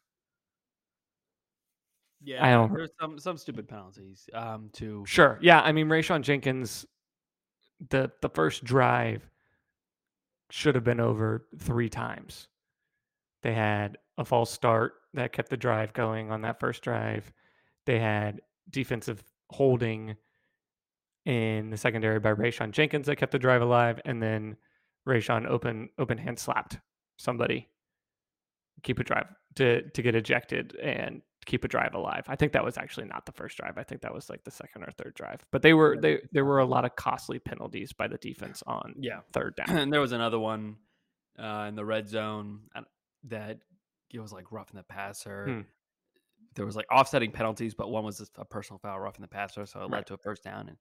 [2.23, 4.29] Yeah, I don't- There's some some stupid penalties.
[4.33, 5.61] Um, to Sure, yeah.
[5.61, 6.85] I mean, Rayshawn Jenkins,
[7.89, 9.27] the the first drive
[10.51, 12.47] should have been over three times.
[13.41, 17.31] They had a false start that kept the drive going on that first drive.
[17.85, 20.15] They had defensive holding
[21.25, 24.57] in the secondary by Rayshawn Jenkins that kept the drive alive, and then
[25.07, 26.79] Rayshawn open open hand slapped
[27.17, 27.69] somebody,
[28.83, 32.23] keep a drive to to get ejected and keep a drive alive.
[32.27, 33.77] I think that was actually not the first drive.
[33.77, 35.43] I think that was like the second or third drive.
[35.51, 38.95] But they were they there were a lot of costly penalties by the defense on
[38.99, 39.75] yeah, third down.
[39.75, 40.77] and there was another one
[41.39, 42.61] uh, in the red zone
[43.25, 43.59] that
[44.11, 45.45] it was like roughing the passer.
[45.45, 45.61] Hmm.
[46.55, 49.65] There was like offsetting penalties, but one was just a personal foul roughing the passer,
[49.65, 50.77] so it led to a first down, and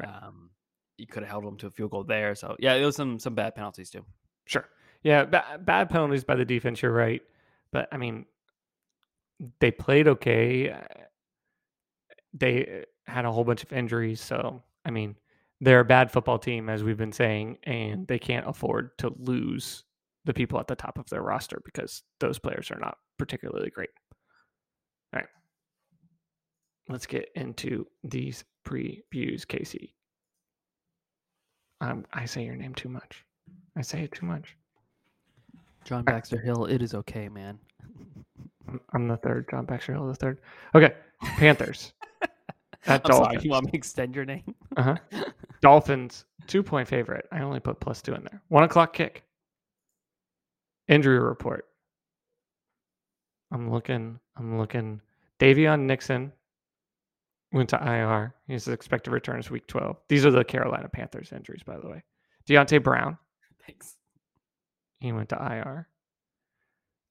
[0.00, 0.08] Right.
[0.22, 0.50] um,
[0.96, 2.34] you could have held them to a field goal there.
[2.34, 4.04] So yeah, there was some some bad penalties too.
[4.46, 4.68] Sure.
[5.02, 6.82] Yeah, ba- bad penalties by the defense.
[6.82, 7.22] You're right,
[7.72, 8.26] but I mean,
[9.60, 10.70] they played okay.
[10.70, 10.80] uh,
[12.34, 15.16] They had a whole bunch of injuries, so I mean,
[15.60, 19.84] they're a bad football team, as we've been saying, and they can't afford to lose
[20.24, 23.90] the people at the top of their roster because those players are not particularly great.
[26.90, 29.94] All let's get into these previews, Casey.
[31.80, 33.24] Um, I say your name too much.
[33.76, 34.56] I say it too much.
[35.84, 37.60] John Baxter Hill, it is okay, man.
[38.92, 39.46] I'm, the third.
[39.50, 40.38] John Baxter Hill, the third.
[40.74, 41.92] Okay, Panthers.
[42.86, 43.38] At I'm sorry.
[43.40, 44.54] You want me to extend your name?
[44.76, 44.96] Uh-huh.
[45.60, 47.26] Dolphins, two point favorite.
[47.30, 48.42] I only put plus two in there.
[48.48, 49.22] One o'clock kick.
[50.88, 51.66] Injury report.
[53.52, 54.18] I'm looking.
[54.36, 55.00] I'm looking.
[55.38, 56.32] Daviyon Nixon
[57.52, 58.34] went to IR.
[58.46, 59.96] He's expected to return this week 12.
[60.08, 62.02] These are the Carolina Panthers injuries, by the way.
[62.48, 63.18] Deonte Brown,
[63.66, 63.96] Thanks.
[65.00, 65.88] he went to IR.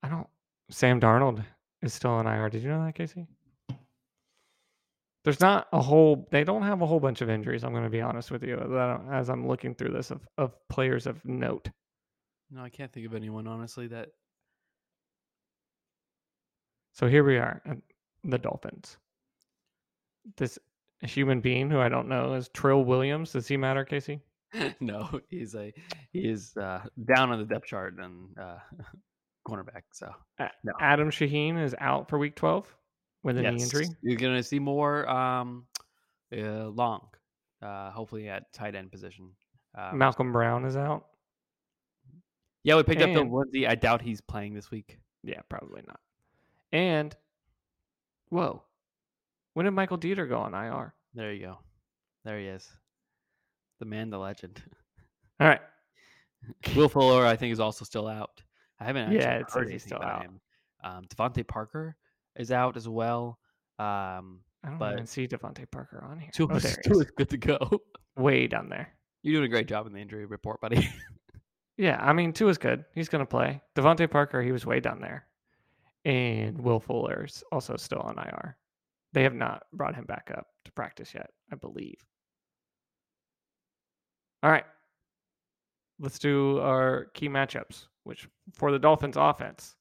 [0.03, 0.27] I don't.
[0.69, 1.43] Sam Darnold
[1.81, 2.49] is still on IR.
[2.49, 3.27] Did you know that, Casey?
[5.25, 6.27] There's not a whole.
[6.31, 7.63] They don't have a whole bunch of injuries.
[7.63, 8.57] I'm going to be honest with you.
[9.11, 11.69] As I'm looking through this of of players of note.
[12.51, 14.09] No, I can't think of anyone honestly that.
[16.93, 17.77] So here we are, at
[18.23, 18.97] the Dolphins.
[20.37, 20.57] This
[21.01, 23.31] human being who I don't know is Trill Williams.
[23.33, 24.21] Does he matter, Casey?
[24.79, 25.71] no, he's a
[26.11, 28.57] he is uh, down on the depth chart and uh,
[29.47, 29.83] cornerback.
[29.91, 30.73] So No.
[30.79, 32.67] Adam Shaheen is out for Week 12
[33.23, 33.87] with a knee injury.
[34.01, 35.65] You're gonna see more um,
[36.35, 37.07] uh, long,
[37.61, 39.29] uh, hopefully at tight end position.
[39.77, 41.05] Um, Malcolm Brown is out.
[42.63, 43.67] yeah, we picked up the and- onesie.
[43.67, 44.97] I doubt he's playing this week.
[45.23, 45.99] Yeah, probably not.
[46.71, 47.15] And
[48.29, 48.63] whoa,
[49.53, 50.93] when did Michael Deiter go on IR?
[51.13, 51.59] There you go.
[52.25, 52.67] There he is.
[53.79, 54.61] The man, the legend.
[55.39, 55.61] All right.
[56.75, 58.41] Will Fuller, I think, is also still out.
[58.79, 60.21] I haven't actually Yeah, it says heard anything still about out.
[60.23, 60.41] him.
[60.83, 61.95] Um, DeVante Parker
[62.37, 63.39] is out as well.
[63.77, 66.29] Um, I don't But- even see DeVante Parker on here.
[66.33, 66.99] Tua Oh, is there is.
[67.01, 67.57] is good to go.
[68.17, 68.89] Way down there.
[69.23, 70.89] You're doing a great job in the injury report, buddy.
[71.77, 72.83] Yeah, I mean, Tua is good.
[72.93, 73.61] He's going to play.
[73.75, 75.25] DeVante Parker, he was way down there.
[76.03, 78.57] And Will Fuller's also still on IR.
[79.13, 81.97] They have not brought him back up to practice yet, I believe.
[84.43, 84.65] All right.
[85.99, 89.75] Let's do our key matchups, which for the Dolphins offense,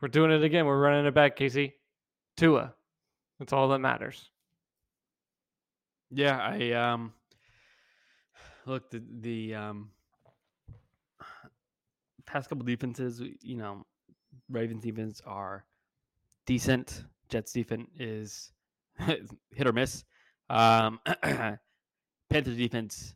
[0.00, 0.64] we're doing it again.
[0.64, 1.74] We're running it back, Casey.
[2.36, 2.72] Tua.
[3.38, 4.30] That's all that matters.
[6.10, 7.12] Yeah, I um
[8.66, 9.90] look the the um
[12.26, 13.84] past couple defenses, you know,
[14.48, 15.64] Ravens defense are
[16.46, 17.04] decent.
[17.32, 18.52] Jets defense is
[18.98, 20.04] hit or miss.
[20.50, 21.00] Um
[22.30, 23.14] Panthers defense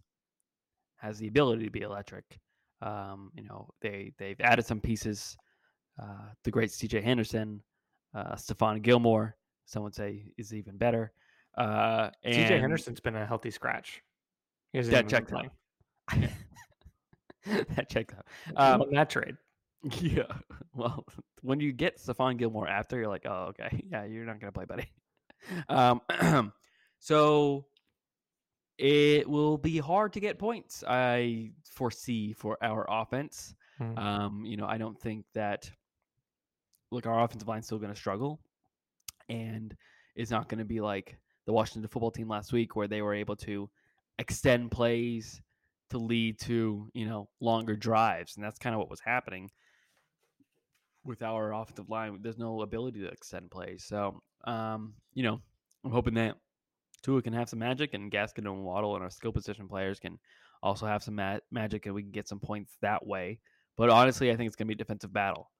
[0.96, 2.24] has the ability to be electric.
[2.82, 5.36] Um, you know, they they've added some pieces.
[6.00, 7.62] Uh, the great CJ Henderson,
[8.14, 11.12] uh, Stephon Gilmore, some would say is even better.
[11.56, 14.02] Uh, CJ Henderson's been a healthy scratch.
[14.72, 15.50] He That been out.
[17.76, 18.26] that checks out.
[18.56, 19.36] Um, Um, that trade.
[19.82, 20.22] Yeah.
[20.74, 21.06] Well,
[21.40, 24.66] when you get Stephon Gilmore after, you're like, oh, okay, yeah, you're not gonna play,
[24.66, 24.88] buddy.
[25.68, 26.00] Um,
[26.98, 27.66] so
[28.78, 30.82] it will be hard to get points.
[30.86, 33.54] I foresee for our offense.
[33.80, 33.98] Mm.
[33.98, 35.70] Um, you know, I don't think that.
[36.90, 38.40] Look, our offensive line's still going to struggle,
[39.28, 39.76] and
[40.16, 43.14] it's not going to be like the Washington football team last week, where they were
[43.14, 43.70] able to
[44.18, 45.40] extend plays
[45.90, 49.48] to lead to you know longer drives, and that's kind of what was happening
[51.06, 52.18] with our offensive line.
[52.20, 55.40] There's no ability to extend plays, so um, you know,
[55.84, 56.36] I'm hoping that
[57.02, 60.18] Tua can have some magic, and Gaskin and Waddle and our skill position players can
[60.62, 63.38] also have some ma- magic, and we can get some points that way.
[63.76, 65.50] But honestly, I think it's going to be a defensive battle.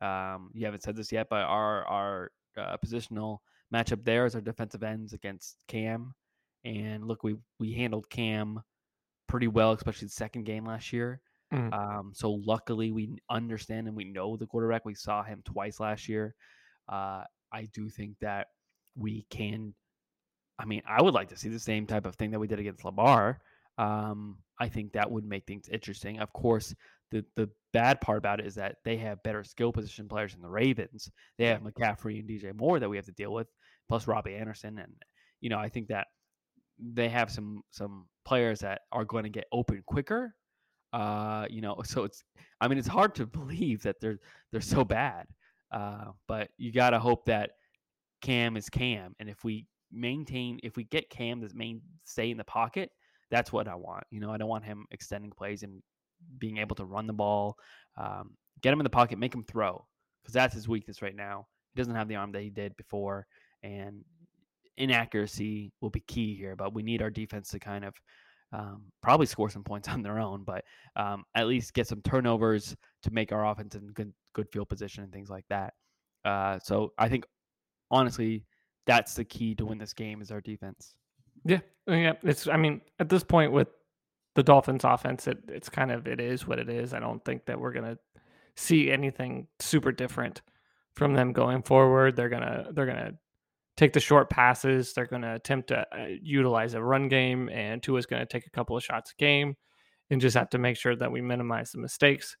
[0.00, 3.38] Um, you haven't said this yet, but our our uh, positional
[3.72, 6.14] matchup there is our defensive ends against Cam,
[6.64, 8.60] and look, we we handled Cam
[9.28, 11.20] pretty well, especially the second game last year.
[11.52, 11.72] Mm.
[11.72, 14.84] Um, so luckily, we understand and we know the quarterback.
[14.84, 16.34] We saw him twice last year.
[16.88, 18.48] Uh, I do think that
[18.96, 19.74] we can.
[20.58, 22.60] I mean, I would like to see the same type of thing that we did
[22.60, 23.40] against Lamar.
[23.78, 26.20] Um, I think that would make things interesting.
[26.20, 26.74] Of course,
[27.10, 30.42] the the bad part about it is that they have better skill position players than
[30.42, 31.10] the Ravens.
[31.38, 33.48] They have McCaffrey and DJ Moore that we have to deal with,
[33.88, 34.92] plus Robbie Anderson, and
[35.40, 36.06] you know I think that
[36.78, 40.34] they have some some players that are going to get open quicker.
[40.92, 42.24] Uh, you know, so it's
[42.60, 44.18] I mean it's hard to believe that they're
[44.50, 45.26] they're so bad.
[45.70, 47.52] Uh, but you got to hope that
[48.20, 52.36] Cam is Cam, and if we maintain, if we get Cam to main stay in
[52.36, 52.90] the pocket,
[53.30, 54.04] that's what I want.
[54.10, 55.82] You know, I don't want him extending plays and
[56.38, 57.56] being able to run the ball.
[57.96, 59.84] Um, get him in the pocket, make him throw,
[60.22, 61.46] because that's his weakness right now.
[61.74, 63.26] He doesn't have the arm that he did before,
[63.62, 64.04] and
[64.76, 66.56] inaccuracy will be key here.
[66.56, 67.94] But we need our defense to kind of
[68.52, 70.64] um, probably score some points on their own, but
[70.96, 75.04] um, at least get some turnovers to make our offense in good, good field position
[75.04, 75.74] and things like that.
[76.24, 77.24] Uh, so I think
[77.90, 78.44] honestly,
[78.86, 80.94] that's the key to win this game is our defense.
[81.44, 82.14] Yeah, yeah.
[82.22, 82.46] It's.
[82.46, 83.68] I mean, at this point with
[84.34, 86.94] the Dolphins' offense, it, it's kind of it is what it is.
[86.94, 87.98] I don't think that we're gonna
[88.56, 90.42] see anything super different
[90.94, 92.16] from them going forward.
[92.16, 93.14] They're gonna they're gonna
[93.76, 94.92] take the short passes.
[94.92, 98.76] They're gonna attempt to uh, utilize a run game, and Tua's gonna take a couple
[98.76, 99.56] of shots a game,
[100.10, 102.36] and just have to make sure that we minimize the mistakes.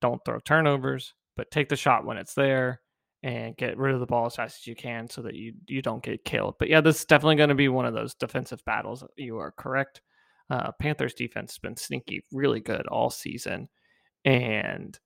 [0.00, 2.80] Don't throw turnovers, but take the shot when it's there
[3.22, 5.80] and get rid of the ball as fast as you can so that you you
[5.82, 6.56] don't get killed.
[6.58, 9.04] But yeah, this is definitely going to be one of those defensive battles.
[9.16, 10.02] You are correct.
[10.50, 13.68] Uh, Panthers defense has been sneaky, really good all season,
[14.24, 14.98] and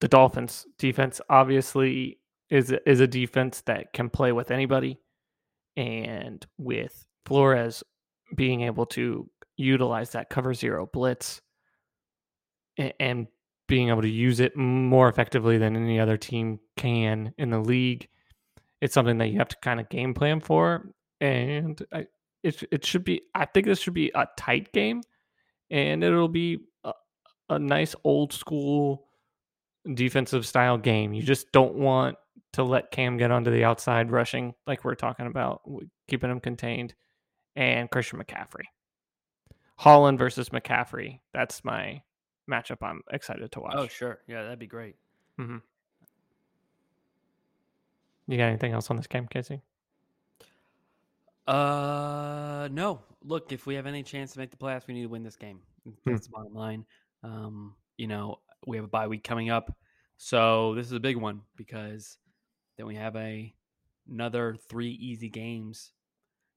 [0.00, 2.18] the Dolphins defense obviously
[2.54, 5.00] is is a defense that can play with anybody,
[5.76, 7.82] and with Flores
[8.36, 11.40] being able to utilize that cover zero blitz
[12.78, 13.26] a- and
[13.66, 18.08] being able to use it more effectively than any other team can in the league.
[18.80, 22.06] It's something that you have to kind of game plan for, and I,
[22.44, 23.22] it it should be.
[23.34, 25.02] I think this should be a tight game,
[25.70, 26.92] and it'll be a,
[27.50, 29.08] a nice old school
[29.92, 31.14] defensive style game.
[31.14, 32.16] You just don't want
[32.52, 35.62] to let Cam get onto the outside rushing like we're talking about,
[36.08, 36.94] keeping him contained,
[37.56, 38.64] and Christian McCaffrey.
[39.76, 41.20] Holland versus McCaffrey.
[41.32, 42.02] That's my
[42.50, 42.78] matchup.
[42.82, 43.74] I'm excited to watch.
[43.76, 44.20] Oh, sure.
[44.28, 44.96] Yeah, that'd be great.
[48.26, 49.62] You got anything else on this game, Casey?
[51.46, 53.00] Uh, no.
[53.22, 55.36] Look, if we have any chance to make the playoffs, we need to win this
[55.36, 55.60] game.
[56.06, 56.86] That's the bottom line.
[57.22, 59.76] Um, you know, we have a bye week coming up,
[60.16, 62.16] so this is a big one because
[62.76, 63.54] then we have a
[64.08, 65.92] another three easy games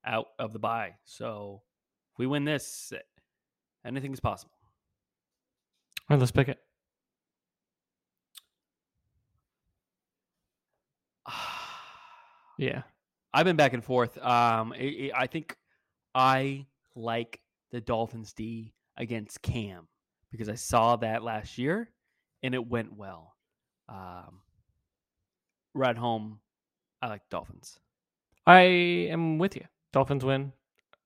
[0.06, 0.96] out of the bye.
[1.06, 1.62] So
[2.14, 2.92] if we win this,
[3.86, 4.54] anything is possible.
[6.10, 6.60] All right, let's pick it.
[12.60, 12.82] Yeah.
[13.36, 14.18] I've been back and forth.
[14.18, 15.56] Um, i i I think
[16.16, 17.40] I like
[17.72, 19.88] the Dolphins D against Cam
[20.32, 21.92] because I saw that last year
[22.42, 23.36] and it went well.
[23.88, 24.42] Um,
[25.74, 26.40] right home,
[27.02, 27.80] I like Dolphins.
[28.46, 29.66] I am with you.
[29.94, 30.54] Dolphins win.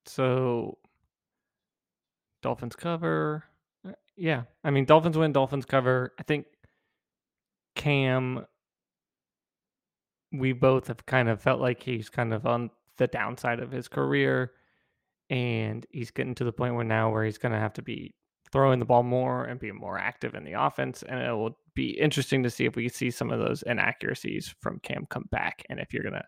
[0.05, 0.77] So
[2.41, 3.43] Dolphins cover.
[3.87, 4.43] Uh, Yeah.
[4.63, 6.13] I mean Dolphins win, Dolphins cover.
[6.19, 6.45] I think
[7.75, 8.45] Cam
[10.31, 13.87] we both have kind of felt like he's kind of on the downside of his
[13.87, 14.51] career
[15.29, 18.13] and he's getting to the point where now where he's going to have to be
[18.51, 21.91] throwing the ball more and be more active in the offense and it will be
[21.91, 25.79] interesting to see if we see some of those inaccuracies from Cam come back and
[25.79, 26.23] if you're going to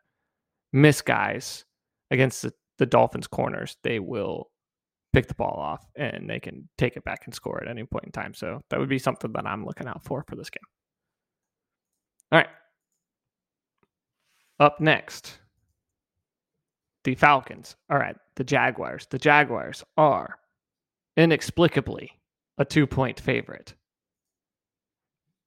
[0.71, 1.65] miss guys
[2.11, 4.49] against the, the Dolphins corners, they will
[5.13, 8.05] pick the ball off and they can take it back and score at any point
[8.05, 8.33] in time.
[8.33, 10.63] So that would be something that I'm looking out for for this game.
[12.31, 12.49] All right.
[14.59, 15.39] Up next,
[17.03, 19.07] the Falcons are at the Jaguars.
[19.09, 20.37] The Jaguars are
[21.17, 22.11] inexplicably
[22.57, 23.73] a two point favorite.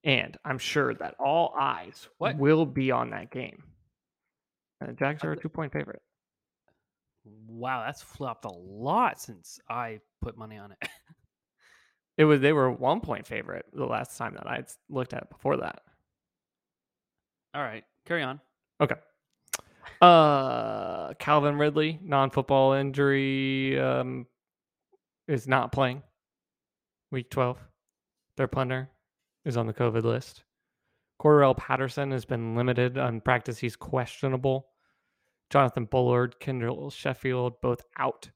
[0.05, 2.37] And I'm sure that all eyes What?
[2.37, 3.63] will be on that game.
[4.81, 6.03] And the Jags are a two point favorite.
[7.49, 10.89] Wow, that's flopped a lot since I put money on it.
[12.19, 15.23] It was they were a one point favorite the last time that I looked at
[15.25, 15.81] it before that.
[17.53, 18.41] All right, carry on.
[18.81, 18.95] Okay.
[20.01, 24.27] Uh Calvin Ridley, non football injury, um
[25.29, 26.03] is not playing
[27.11, 27.59] week twelve.
[28.37, 28.91] Their punter
[29.45, 30.45] is on the COVID list.
[31.21, 33.59] Cordarrelle Patterson has been limited on practice.
[33.59, 34.69] He's questionable.
[35.49, 38.29] Jonathan Bullard, Kendall Sheffield, both out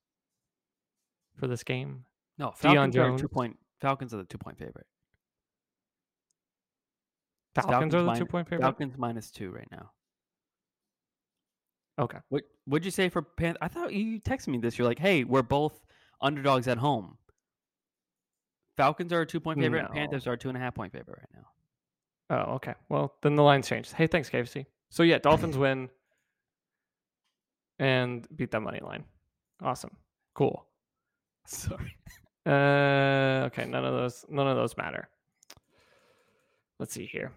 [1.36, 2.04] for this game.
[2.38, 3.56] No, Deion Falcons are a two point.
[3.80, 4.86] Falcons are the two point favorite.
[7.54, 8.64] Falcons, Falcons are the two point favorite.
[8.64, 9.90] Falcons minus two right now.
[11.98, 12.18] Okay.
[12.28, 13.56] What would you say for Pan?
[13.60, 14.78] I thought you texted me this.
[14.78, 15.84] You're like, hey, we're both
[16.20, 17.16] underdogs at home.
[18.76, 19.84] Falcons are a two point favorite.
[19.84, 21.46] and Panthers are a two and a half point favorite right now.
[22.30, 22.74] Oh, okay.
[22.88, 23.92] Well, then the line's changed.
[23.92, 24.66] Hey, thanks, KFC.
[24.90, 25.90] So yeah, Dolphins win
[27.78, 29.04] and beat that money line.
[29.62, 29.96] Awesome.
[30.34, 30.64] Cool.
[31.46, 31.96] Sorry.
[32.46, 33.66] Uh, okay.
[33.66, 34.24] None of those.
[34.30, 35.10] None of those matter.
[36.78, 37.32] Let's see here.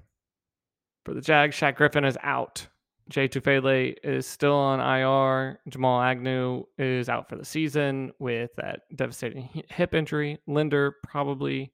[1.03, 2.65] For the Jags, Shaq Griffin is out.
[3.13, 5.59] Jay Tufele is still on IR.
[5.69, 10.39] Jamal Agnew is out for the season with that devastating hip injury.
[10.47, 11.71] Linder probably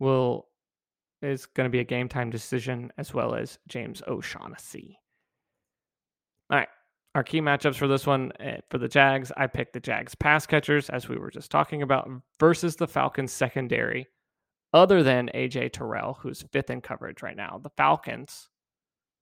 [0.00, 0.48] will
[1.22, 4.98] is going to be a game time decision as well as James O'Shaughnessy.
[6.50, 6.68] All right.
[7.14, 10.46] Our key matchups for this one eh, for the Jags, I picked the Jags pass
[10.46, 14.08] catchers, as we were just talking about, versus the Falcons secondary,
[14.74, 17.60] other than AJ Terrell, who's fifth in coverage right now.
[17.62, 18.48] The Falcons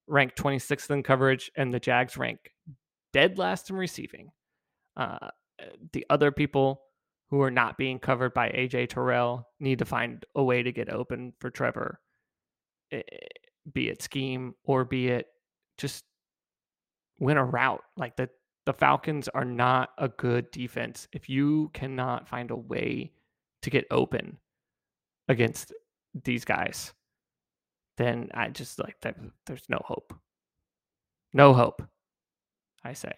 [0.06, 2.52] rank 26th in coverage, and the Jags rank
[3.12, 4.30] dead last in receiving.
[4.96, 5.28] Uh,
[5.92, 6.82] the other people
[7.30, 10.92] who are not being covered by AJ Terrell need to find a way to get
[10.92, 12.00] open for Trevor,
[12.92, 13.02] eh,
[13.72, 15.26] be it scheme or be it
[15.78, 16.04] just
[17.18, 17.82] win a route.
[17.96, 18.28] Like the
[18.66, 23.12] the Falcons are not a good defense if you cannot find a way
[23.62, 24.38] to get open
[25.28, 25.72] against
[26.24, 26.92] these guys.
[27.96, 29.16] Then I just like that.
[29.46, 30.14] There's no hope.
[31.32, 31.82] No hope.
[32.82, 33.12] I say.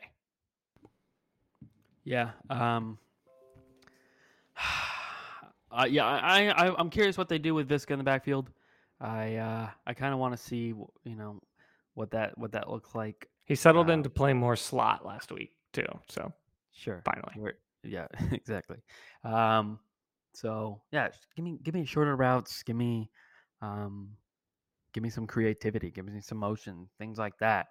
[2.04, 2.30] Yeah.
[2.50, 2.98] Um.
[5.68, 8.50] Uh, yeah, I, I I'm curious what they do with Viska in the backfield.
[8.98, 11.38] I uh, I kind of want to see you know
[11.92, 13.28] what that what that looks like.
[13.44, 13.94] He settled Wow.
[13.94, 15.84] in to play more slot last week too.
[16.08, 16.32] So
[16.72, 17.02] Sure.
[17.04, 18.78] finally, We're- yeah, exactly.
[19.22, 19.78] Um,
[20.32, 22.62] so yeah, give me give me shorter routes.
[22.62, 23.11] Give me,
[23.61, 24.11] um,
[24.97, 25.90] give me some creativity.
[25.90, 27.66] Give me some motion, things like that.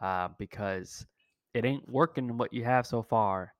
[0.00, 1.04] Uh, because
[1.52, 3.52] it ain't working what you have so far.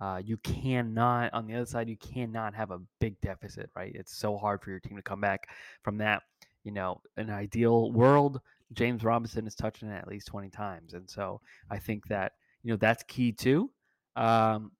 [0.00, 1.88] Uh, you cannot on the other side.
[1.88, 3.90] You cannot have a big deficit, right?
[3.92, 5.48] It's so hard for your team to come back
[5.82, 6.22] from that.
[6.62, 8.40] You know, an ideal world,
[8.72, 11.40] James Robinson is touching it at least twenty times, and so
[11.72, 13.68] I think that you know that's key too.
[14.14, 14.70] Um,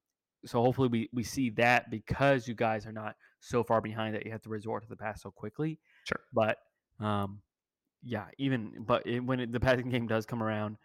[0.46, 4.24] so hopefully we, we see that because you guys are not so far behind that
[4.24, 5.80] you have to resort to the pass so quickly.
[6.04, 6.20] Sure.
[6.32, 6.58] But
[7.04, 7.40] um,
[8.02, 10.76] yeah, even but it, when it, the passing game does come around,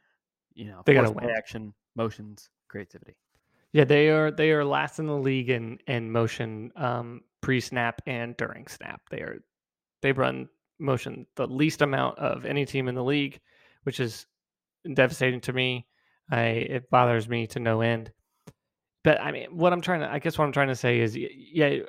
[0.54, 3.16] you know, They gotta play action, motions, creativity.
[3.74, 8.02] Yeah, they are they are last in the league in in motion um, pre snap
[8.08, 9.02] and during snap.
[9.10, 9.44] They are
[10.02, 10.50] they run
[10.80, 13.40] motion the least amount of any team in the league,
[13.84, 14.28] which is
[14.94, 15.88] devastating to me.
[16.32, 18.12] I it bothers me to no end.
[19.04, 21.16] But I mean, what I'm trying to I guess what I'm trying to say is
[21.16, 21.80] yeah,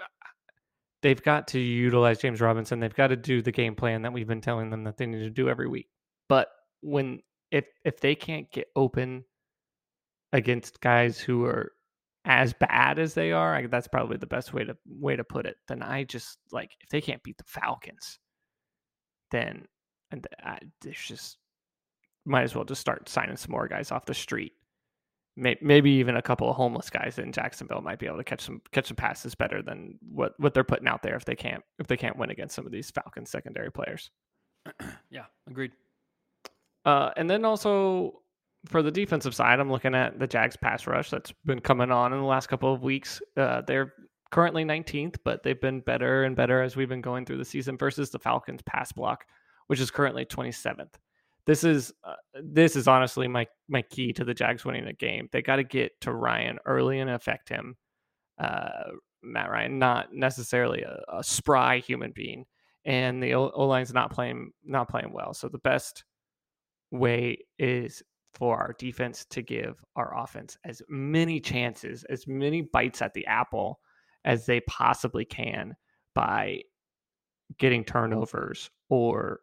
[1.02, 2.80] they've got to utilize James Robinson.
[2.80, 5.22] They've got to do the game plan that we've been telling them that they need
[5.22, 5.88] to do every week.
[6.28, 6.48] But
[6.80, 7.20] when
[7.50, 9.24] if if they can't get open
[10.32, 11.72] against guys who are
[12.24, 15.46] as bad as they are, I, that's probably the best way to way to put
[15.46, 15.56] it.
[15.68, 18.18] Then I just like if they can't beat the Falcons,
[19.30, 19.66] then
[20.10, 21.38] and I, there's just
[22.24, 24.52] might as well just start signing some more guys off the street.
[25.36, 28.40] May, maybe even a couple of homeless guys in Jacksonville might be able to catch
[28.40, 31.62] some catch some passes better than what what they're putting out there if they can't
[31.78, 34.10] if they can't win against some of these Falcons secondary players.
[35.10, 35.72] yeah, agreed.
[36.84, 38.22] Uh, and then also
[38.66, 42.12] for the defensive side, I'm looking at the Jags pass rush that's been coming on
[42.12, 43.20] in the last couple of weeks.
[43.36, 43.92] Uh, they're
[44.30, 47.76] currently 19th, but they've been better and better as we've been going through the season
[47.76, 49.26] versus the Falcons pass block,
[49.66, 50.94] which is currently 27th.
[51.46, 55.28] This is uh, this is honestly my my key to the Jags winning the game.
[55.32, 57.76] They got to get to Ryan early and affect him.
[58.38, 58.90] Uh,
[59.22, 62.44] Matt Ryan, not necessarily a, a spry human being,
[62.84, 65.34] and the O line's not playing not playing well.
[65.34, 66.04] So the best
[66.90, 68.02] way is
[68.34, 73.26] for our defense to give our offense as many chances, as many bites at the
[73.26, 73.80] apple
[74.24, 75.74] as they possibly can
[76.14, 76.60] by
[77.58, 79.40] getting turnovers or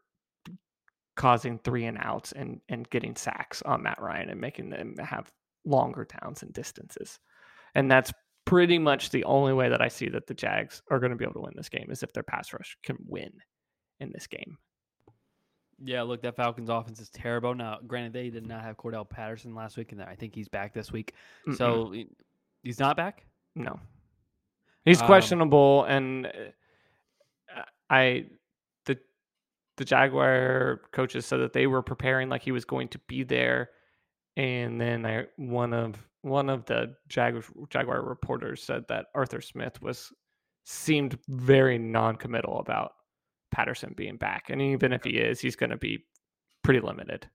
[1.16, 5.32] causing three and outs and and getting sacks on Matt Ryan and making them have
[5.66, 7.20] longer downs and distances.
[7.76, 8.12] And that's
[8.46, 11.24] pretty much the only way that I see that the Jags are going to be
[11.24, 13.32] able to win this game is if their pass rush can win
[14.00, 14.58] in this game.
[15.84, 17.56] Yeah, look, that Falcons offense is terrible.
[17.56, 20.74] Now, granted, they did not have Cordarrelle Patterson last week, and I think he's back
[20.74, 21.14] this week.
[21.48, 21.58] Mm-mm.
[21.58, 21.94] So
[22.62, 23.26] he's not back.
[23.56, 23.80] No,
[24.86, 28.28] he's Um, questionable, and uh, I
[29.78, 33.70] the Jaguar coaches said that they were preparing like he was going to be there,
[34.38, 39.82] and then I one of one of the Jag, Jaguar reporters said that Arthur Smith
[39.82, 40.12] was
[40.66, 42.94] seemed very non-committal about
[43.52, 46.06] Patterson being back, and even if he is, he's going to be
[46.64, 47.30] pretty limited.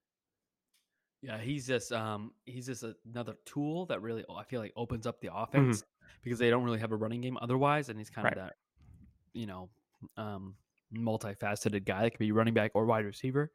[1.21, 5.19] Yeah, he's just um he's just another tool that really I feel like opens up
[5.19, 5.83] the offense
[6.23, 8.37] because they don't really have a running game otherwise, and he's kind Right.
[8.37, 8.53] of that
[9.33, 9.69] you know
[10.17, 10.55] um
[10.95, 13.51] multifaceted guy that could be running back or wide receiver.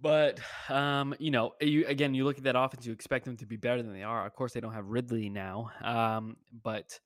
[0.00, 3.46] But um, you know, you again, you look at that offense, you expect them to
[3.46, 4.26] be better than they are.
[4.26, 6.98] Of course, they don't have Ridley now, um, but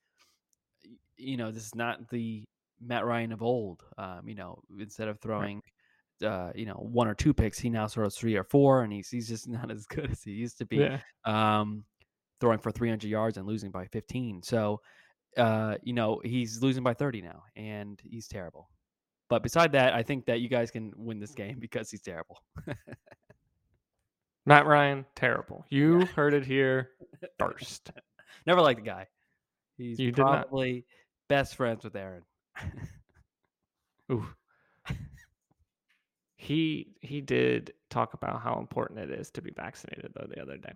[1.16, 2.44] you know, this is not the
[2.80, 3.82] Matt Ryan of old.
[3.96, 5.62] Um, you know, instead of throwing,
[6.24, 9.10] uh, you know, one or two picks, he now throws three or four, and he's
[9.10, 10.78] he's just not as good as he used to be.
[10.78, 11.84] Yeah, Um,
[12.40, 14.42] throwing for 300 yards and losing by 15.
[14.42, 14.80] So,
[15.38, 18.68] uh, you know, he's losing by 30 now, and he's terrible.
[19.28, 22.42] But beside that, I think that you guys can win this game because he's terrible.
[24.46, 25.66] Matt Ryan, terrible.
[25.70, 26.90] You heard it here
[27.38, 27.90] first.
[28.46, 29.06] Never liked the guy.
[29.76, 30.86] He's You probably
[31.28, 32.22] best friends with Aaron.
[34.10, 34.26] Ooh.
[36.36, 40.56] he he did talk about how important it is to be vaccinated though the other
[40.56, 40.72] day.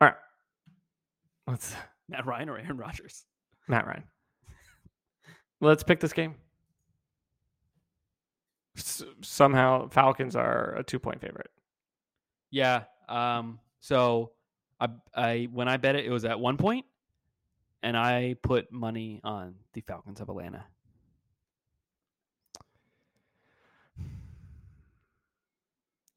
[0.00, 0.14] All right.
[1.46, 1.74] Let's
[2.08, 3.24] Matt Ryan or Aaron Rodgers?
[3.70, 4.04] Matt Ryan.
[5.60, 6.34] Let's pick this game.
[8.76, 11.50] S- somehow Falcons are a 2-point favorite.
[12.50, 12.84] Yeah.
[13.08, 13.60] Um.
[13.80, 14.32] So,
[14.80, 16.84] I I when I bet it, it was at one point,
[17.82, 20.64] and I put money on the Falcons of Atlanta.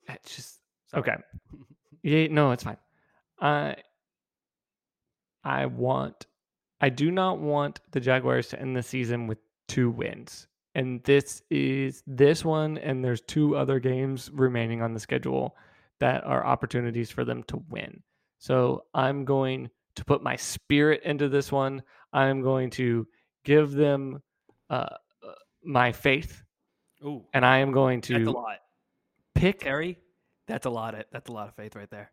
[0.08, 1.01] It's just Sorry.
[1.01, 1.16] okay.
[2.06, 2.76] Yeah, no, it's fine.
[3.39, 3.78] I
[5.41, 6.26] I want
[6.84, 9.38] I do not want the Jaguars to end the season with
[9.70, 10.48] two wins.
[10.76, 15.56] And this is this one and there's two other games remaining on the schedule
[16.02, 18.04] that are opportunities for them to win.
[18.38, 21.84] So I'm going to put my spirit into this one.
[22.12, 23.08] I'm going to
[23.46, 24.22] give them
[24.70, 24.98] uh, uh,
[25.64, 26.44] my faith
[27.06, 28.58] Ooh, and I am going that's a to lot.
[29.36, 30.00] pick Terry,
[30.50, 32.12] that's a lot of that's a lot of faith right there.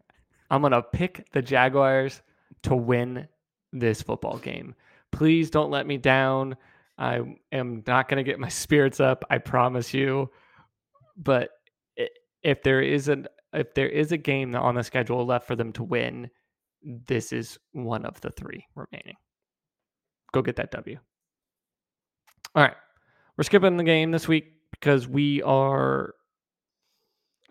[0.49, 2.23] I'm going to pick the Jaguars
[2.63, 3.27] to win
[3.73, 4.75] this football game.
[5.13, 6.57] Please don't let me down.
[6.99, 7.21] I
[7.53, 10.31] am not going to get my spirits up, I promise you.
[11.17, 11.51] But
[12.43, 15.73] if there is an if there is a game on the schedule left for them
[15.73, 16.31] to win,
[16.83, 19.17] this is one of the 3 remaining.
[20.33, 20.99] Go get that W.
[22.55, 22.77] All right.
[23.37, 26.15] We're skipping the game this week because we are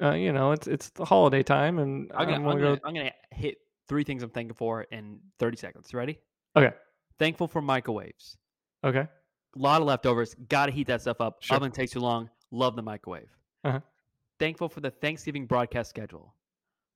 [0.01, 2.93] uh, you know, it's it's the holiday time and I'm gonna, I'm gonna, go I'm
[2.93, 3.57] gonna hit
[3.89, 5.93] three things I'm thankful for in 30 seconds.
[5.93, 6.19] Ready?
[6.55, 6.71] Okay.
[7.17, 8.37] Thankful for microwaves.
[8.85, 8.99] Okay.
[8.99, 10.35] A lot of leftovers.
[10.47, 11.37] Got to heat that stuff up.
[11.41, 11.57] Sure.
[11.57, 12.29] Oven takes too long.
[12.51, 13.29] Love the microwave.
[13.63, 13.79] Uh-huh.
[14.39, 16.33] Thankful for the Thanksgiving broadcast schedule.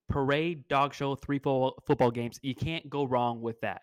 [0.08, 2.40] Parade, dog show, three fo- football games.
[2.42, 3.82] You can't go wrong with that.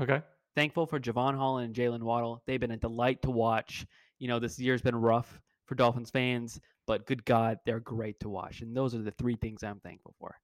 [0.00, 0.20] Okay.
[0.56, 2.42] Thankful for Jevon Holland and Jaylen Waddle.
[2.46, 3.86] They've been a delight to watch.
[4.18, 8.28] You know, this year's been rough for Dolphins fans, but good God, they're great to
[8.28, 8.62] watch.
[8.62, 10.34] And those are the three things I'm thankful for.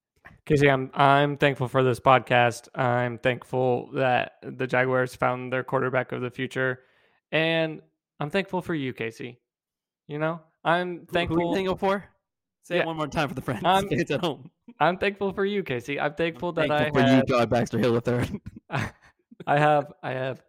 [0.46, 2.68] Casey, I'm I'm thankful for this podcast.
[2.74, 6.80] I'm thankful that the Jaguars found their quarterback of the future,
[7.32, 7.80] and
[8.20, 9.40] I'm thankful for you, Casey.
[10.06, 11.38] You know, I'm Who- Who, are thankful.
[11.48, 12.04] you thankful for?
[12.62, 12.82] Say Yeah.
[12.82, 13.62] it one more time for the friends.
[13.64, 14.50] I'm- fans at home.
[14.80, 15.98] I'm thankful for you, Casey.
[16.00, 18.40] I'm thankful that thankful I for you, have, John Baxter Hill III.
[19.46, 20.42] I have I have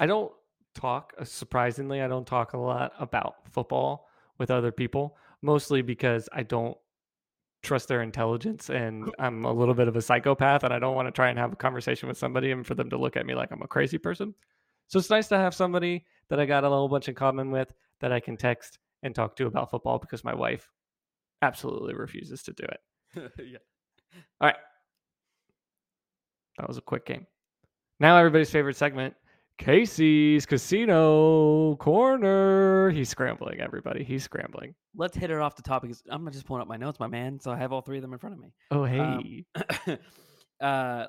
[0.00, 0.32] I don't
[0.74, 6.28] talk uh, surprisingly I don't talk a lot about football with other people mostly because
[6.32, 6.76] I don't
[7.64, 11.08] trust their intelligence and I'm a little bit of a psychopath and I don't want
[11.08, 13.34] to try and have a conversation with somebody and for them to look at me
[13.34, 14.34] like I'm a crazy person.
[14.88, 17.72] So it's nice to have somebody that I got a little bunch in common with
[18.00, 20.70] that I can text and talk to about football because my wife
[21.42, 23.32] absolutely refuses to do it.
[23.38, 23.58] yeah.
[24.40, 24.56] All right.
[26.58, 27.26] That was a quick game.
[28.00, 29.14] Now everybody's favorite segment,
[29.58, 32.90] Casey's Casino Corner.
[32.90, 34.02] He's scrambling, everybody.
[34.02, 34.74] He's scrambling.
[34.96, 35.92] Let's hit it off the topic.
[36.10, 37.38] I'm just pulling up my notes, my man.
[37.38, 38.52] So I have all three of them in front of me.
[38.70, 39.44] Oh, hey.
[39.54, 39.98] Um,
[40.60, 41.06] uh,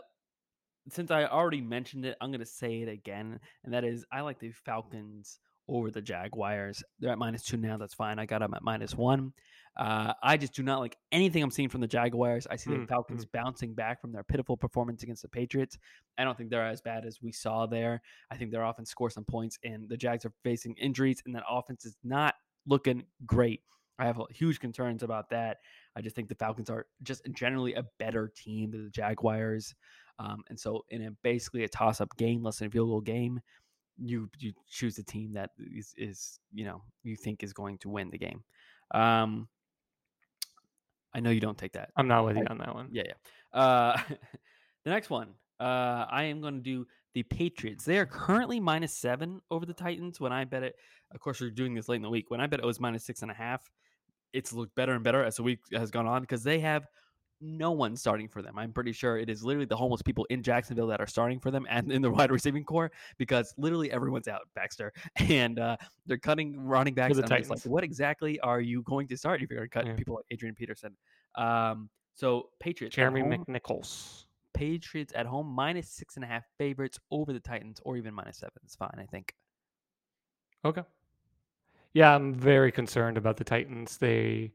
[0.90, 4.22] since I already mentioned it, I'm going to say it again, and that is I
[4.22, 6.84] like the Falcons over the Jaguars.
[7.00, 7.78] They're at minus two now.
[7.78, 8.20] That's fine.
[8.20, 9.34] I got them at minus one.
[9.78, 12.48] Uh, I just do not like anything I'm seeing from the Jaguars.
[12.50, 15.78] I see the Mm, Falcons bouncing back from their pitiful performance against the Patriots.
[16.18, 18.02] I don't think they're as bad as we saw there.
[18.32, 21.44] I think they're often score some points, and the Jags are facing injuries, and that
[21.50, 22.36] offense is not
[22.66, 23.62] looking great.
[24.00, 25.58] I have huge concerns about that.
[25.96, 29.74] I just think the Falcons are just generally a better team than the Jaguars.
[30.20, 33.42] Um, and so, in a basically a toss-up game, less than a field goal game,
[33.98, 37.90] you you choose the team that is, is you know you think is going to
[37.90, 38.44] win the game.
[38.92, 39.48] Um,
[41.14, 41.90] I know you don't take that.
[41.96, 42.90] I'm not with you on that one.
[42.92, 43.60] Yeah, yeah.
[43.60, 43.98] Uh,
[44.84, 45.30] the next one,
[45.60, 47.86] uh, I am going to do the Patriots.
[47.86, 50.20] They are currently minus seven over the Titans.
[50.20, 50.76] When I bet it,
[51.14, 52.30] of course, we're doing this late in the week.
[52.30, 53.62] When I bet it was minus six and a half,
[54.34, 56.86] it's looked better and better as the week has gone on because they have
[57.42, 58.58] no one starting for them.
[58.58, 61.52] I'm pretty sure it is literally the homeless people in Jacksonville that are starting for
[61.52, 66.18] them and in the wide receiving corps because literally everyone's out, Baxter, and uh, they're
[66.18, 67.16] cutting running backs.
[67.18, 69.96] the like, what exactly are you going to start if you're going to cut Yeah.
[69.96, 70.96] people like Adrian Peterson?
[71.36, 74.26] Um, so Patriots, Jeremy home- McNichols.
[74.54, 78.38] Patriots at home minus six and a half favorites over the Titans, or even minus
[78.38, 78.54] seven.
[78.64, 79.36] It's fine, I think.
[80.64, 80.84] Okay.
[81.94, 83.98] Yeah, I'm very concerned about the Titans.
[83.98, 84.54] They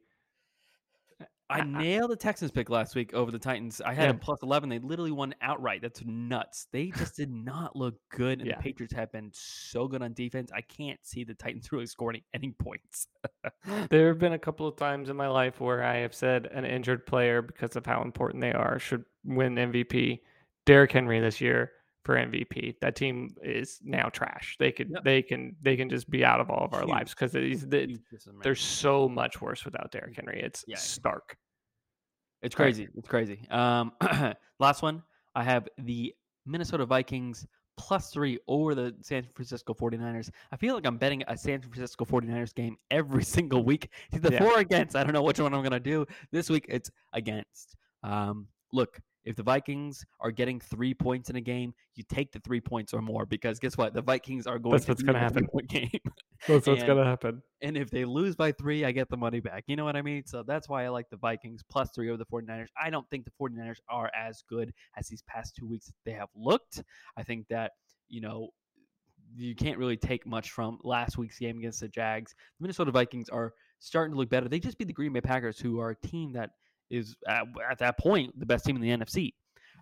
[1.51, 3.81] I nailed the Texans pick last week over the Titans.
[3.81, 4.13] I had Yeah.
[4.13, 4.69] them plus eleven.
[4.69, 5.83] They literally won outright.
[5.83, 6.69] That's nuts.
[6.73, 8.57] They just did not look good, and Yeah.
[8.57, 10.51] the Patriots have been so good on defense.
[10.55, 13.09] I can't see the Titans really scoring any points.
[13.91, 16.65] there have been a couple of times in my life where I have said an
[16.65, 20.21] injured player because of how important they are should win MVP.
[20.67, 21.73] Derrick Henry this year
[22.05, 22.77] for MVP.
[22.81, 24.57] That team is now trash.
[24.59, 25.05] They could Yep.
[25.05, 26.89] they can they can just be out of all of our Huge.
[26.89, 30.41] lives because they're so much worse without Derrick Henry.
[30.41, 30.77] It's Yeah.
[30.77, 31.37] stark.
[32.43, 32.69] It's All right.
[32.75, 32.89] crazy.
[32.97, 33.47] It's crazy.
[33.51, 33.93] Um,
[34.59, 35.03] last one.
[35.35, 36.15] I have the
[36.47, 37.47] Minnesota Vikings
[37.77, 40.31] plus three over the San Francisco 49ers.
[40.51, 43.91] I feel like I'm betting a San Francisco 49ers game every single week.
[44.11, 44.39] It's either Yeah.
[44.45, 44.97] for against.
[44.97, 46.07] I don't know which one I'm going to do.
[46.31, 47.77] This week, it's against.
[48.03, 48.99] Um, look,
[49.31, 52.93] if the Vikings are getting three points in a game, you take the three points
[52.93, 53.95] or more because guess what?
[53.95, 55.49] The Vikings are going That's to what's be gonna happen.
[55.69, 55.91] game.
[56.47, 57.43] That's what's gonna happen.
[57.63, 59.65] And if they lose by three, I get the money back.
[59.67, 60.27] You know what I mean?
[60.27, 62.69] So that's why I like the Vikings plus three over the 49ers.
[62.83, 66.29] I don't think the 49ers are as good as these past two weeks they have
[66.35, 66.83] looked.
[67.17, 67.73] I think that,
[68.09, 68.49] you know,
[69.37, 72.35] you can't really take much from last week's game against the Jags.
[72.59, 74.49] The Minnesota Vikings are starting to look better.
[74.49, 76.51] They just beat the Green Bay Packers, who are a team that
[76.91, 79.33] is, at, at that point, the best team in the NFC.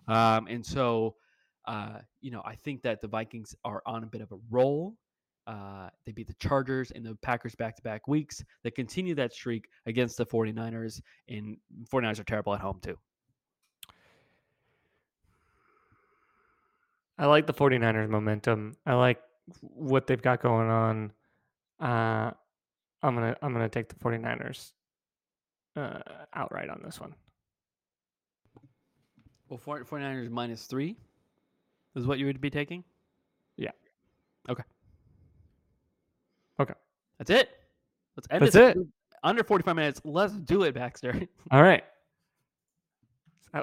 [0.07, 1.15] Um, and so,
[1.67, 4.95] uh, you know, I think that the Vikings are on a bit of a roll.
[5.47, 8.43] Uh, they beat the Chargers and the Packers back to back weeks.
[8.63, 11.57] They continue that streak against the 49ers, and
[11.91, 12.97] 49ers are terrible at home, too.
[17.17, 18.77] I like the 49ers momentum.
[18.85, 19.19] I like
[19.61, 21.11] what they've got going on.
[21.79, 22.31] Uh,
[23.01, 24.71] I'm gonna I'm gonna take the 49ers
[25.75, 25.99] uh,
[26.33, 27.13] outright on this one.
[29.49, 30.95] Well, 40 49ers minus three
[31.95, 32.83] is what you would be taking?
[33.57, 33.71] Yeah.
[34.47, 34.63] Okay.
[36.59, 36.73] Okay.
[37.17, 37.49] That's it.
[38.15, 38.87] Let's end That's this it.
[39.23, 40.01] under 45 minutes.
[40.03, 41.19] Let's do it, Baxter.
[41.51, 41.83] All right.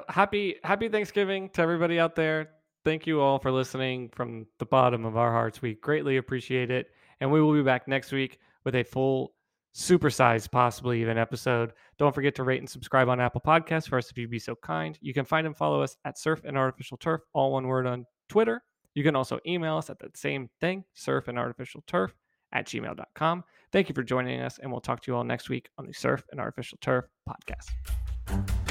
[0.09, 2.49] Happy happy Thanksgiving to everybody out there.
[2.83, 5.61] Thank you all for listening from the bottom of our hearts.
[5.61, 6.91] We greatly appreciate it.
[7.19, 9.33] And we will be back next week with a full
[9.77, 11.71] supersized, possibly even episode.
[11.99, 14.55] Don't forget to rate and subscribe on Apple Podcasts for us if you'd be so
[14.55, 14.97] kind.
[15.01, 18.05] You can find and follow us at Surf and Artificial Turf, all one word on
[18.27, 18.63] Twitter.
[18.95, 22.15] You can also email us at that same thing, surf and artificial turf
[22.51, 23.43] at gmail.com.
[23.71, 25.93] Thank you for joining us, and we'll talk to you all next week on the
[25.93, 28.66] Surf and Artificial Turf podcast.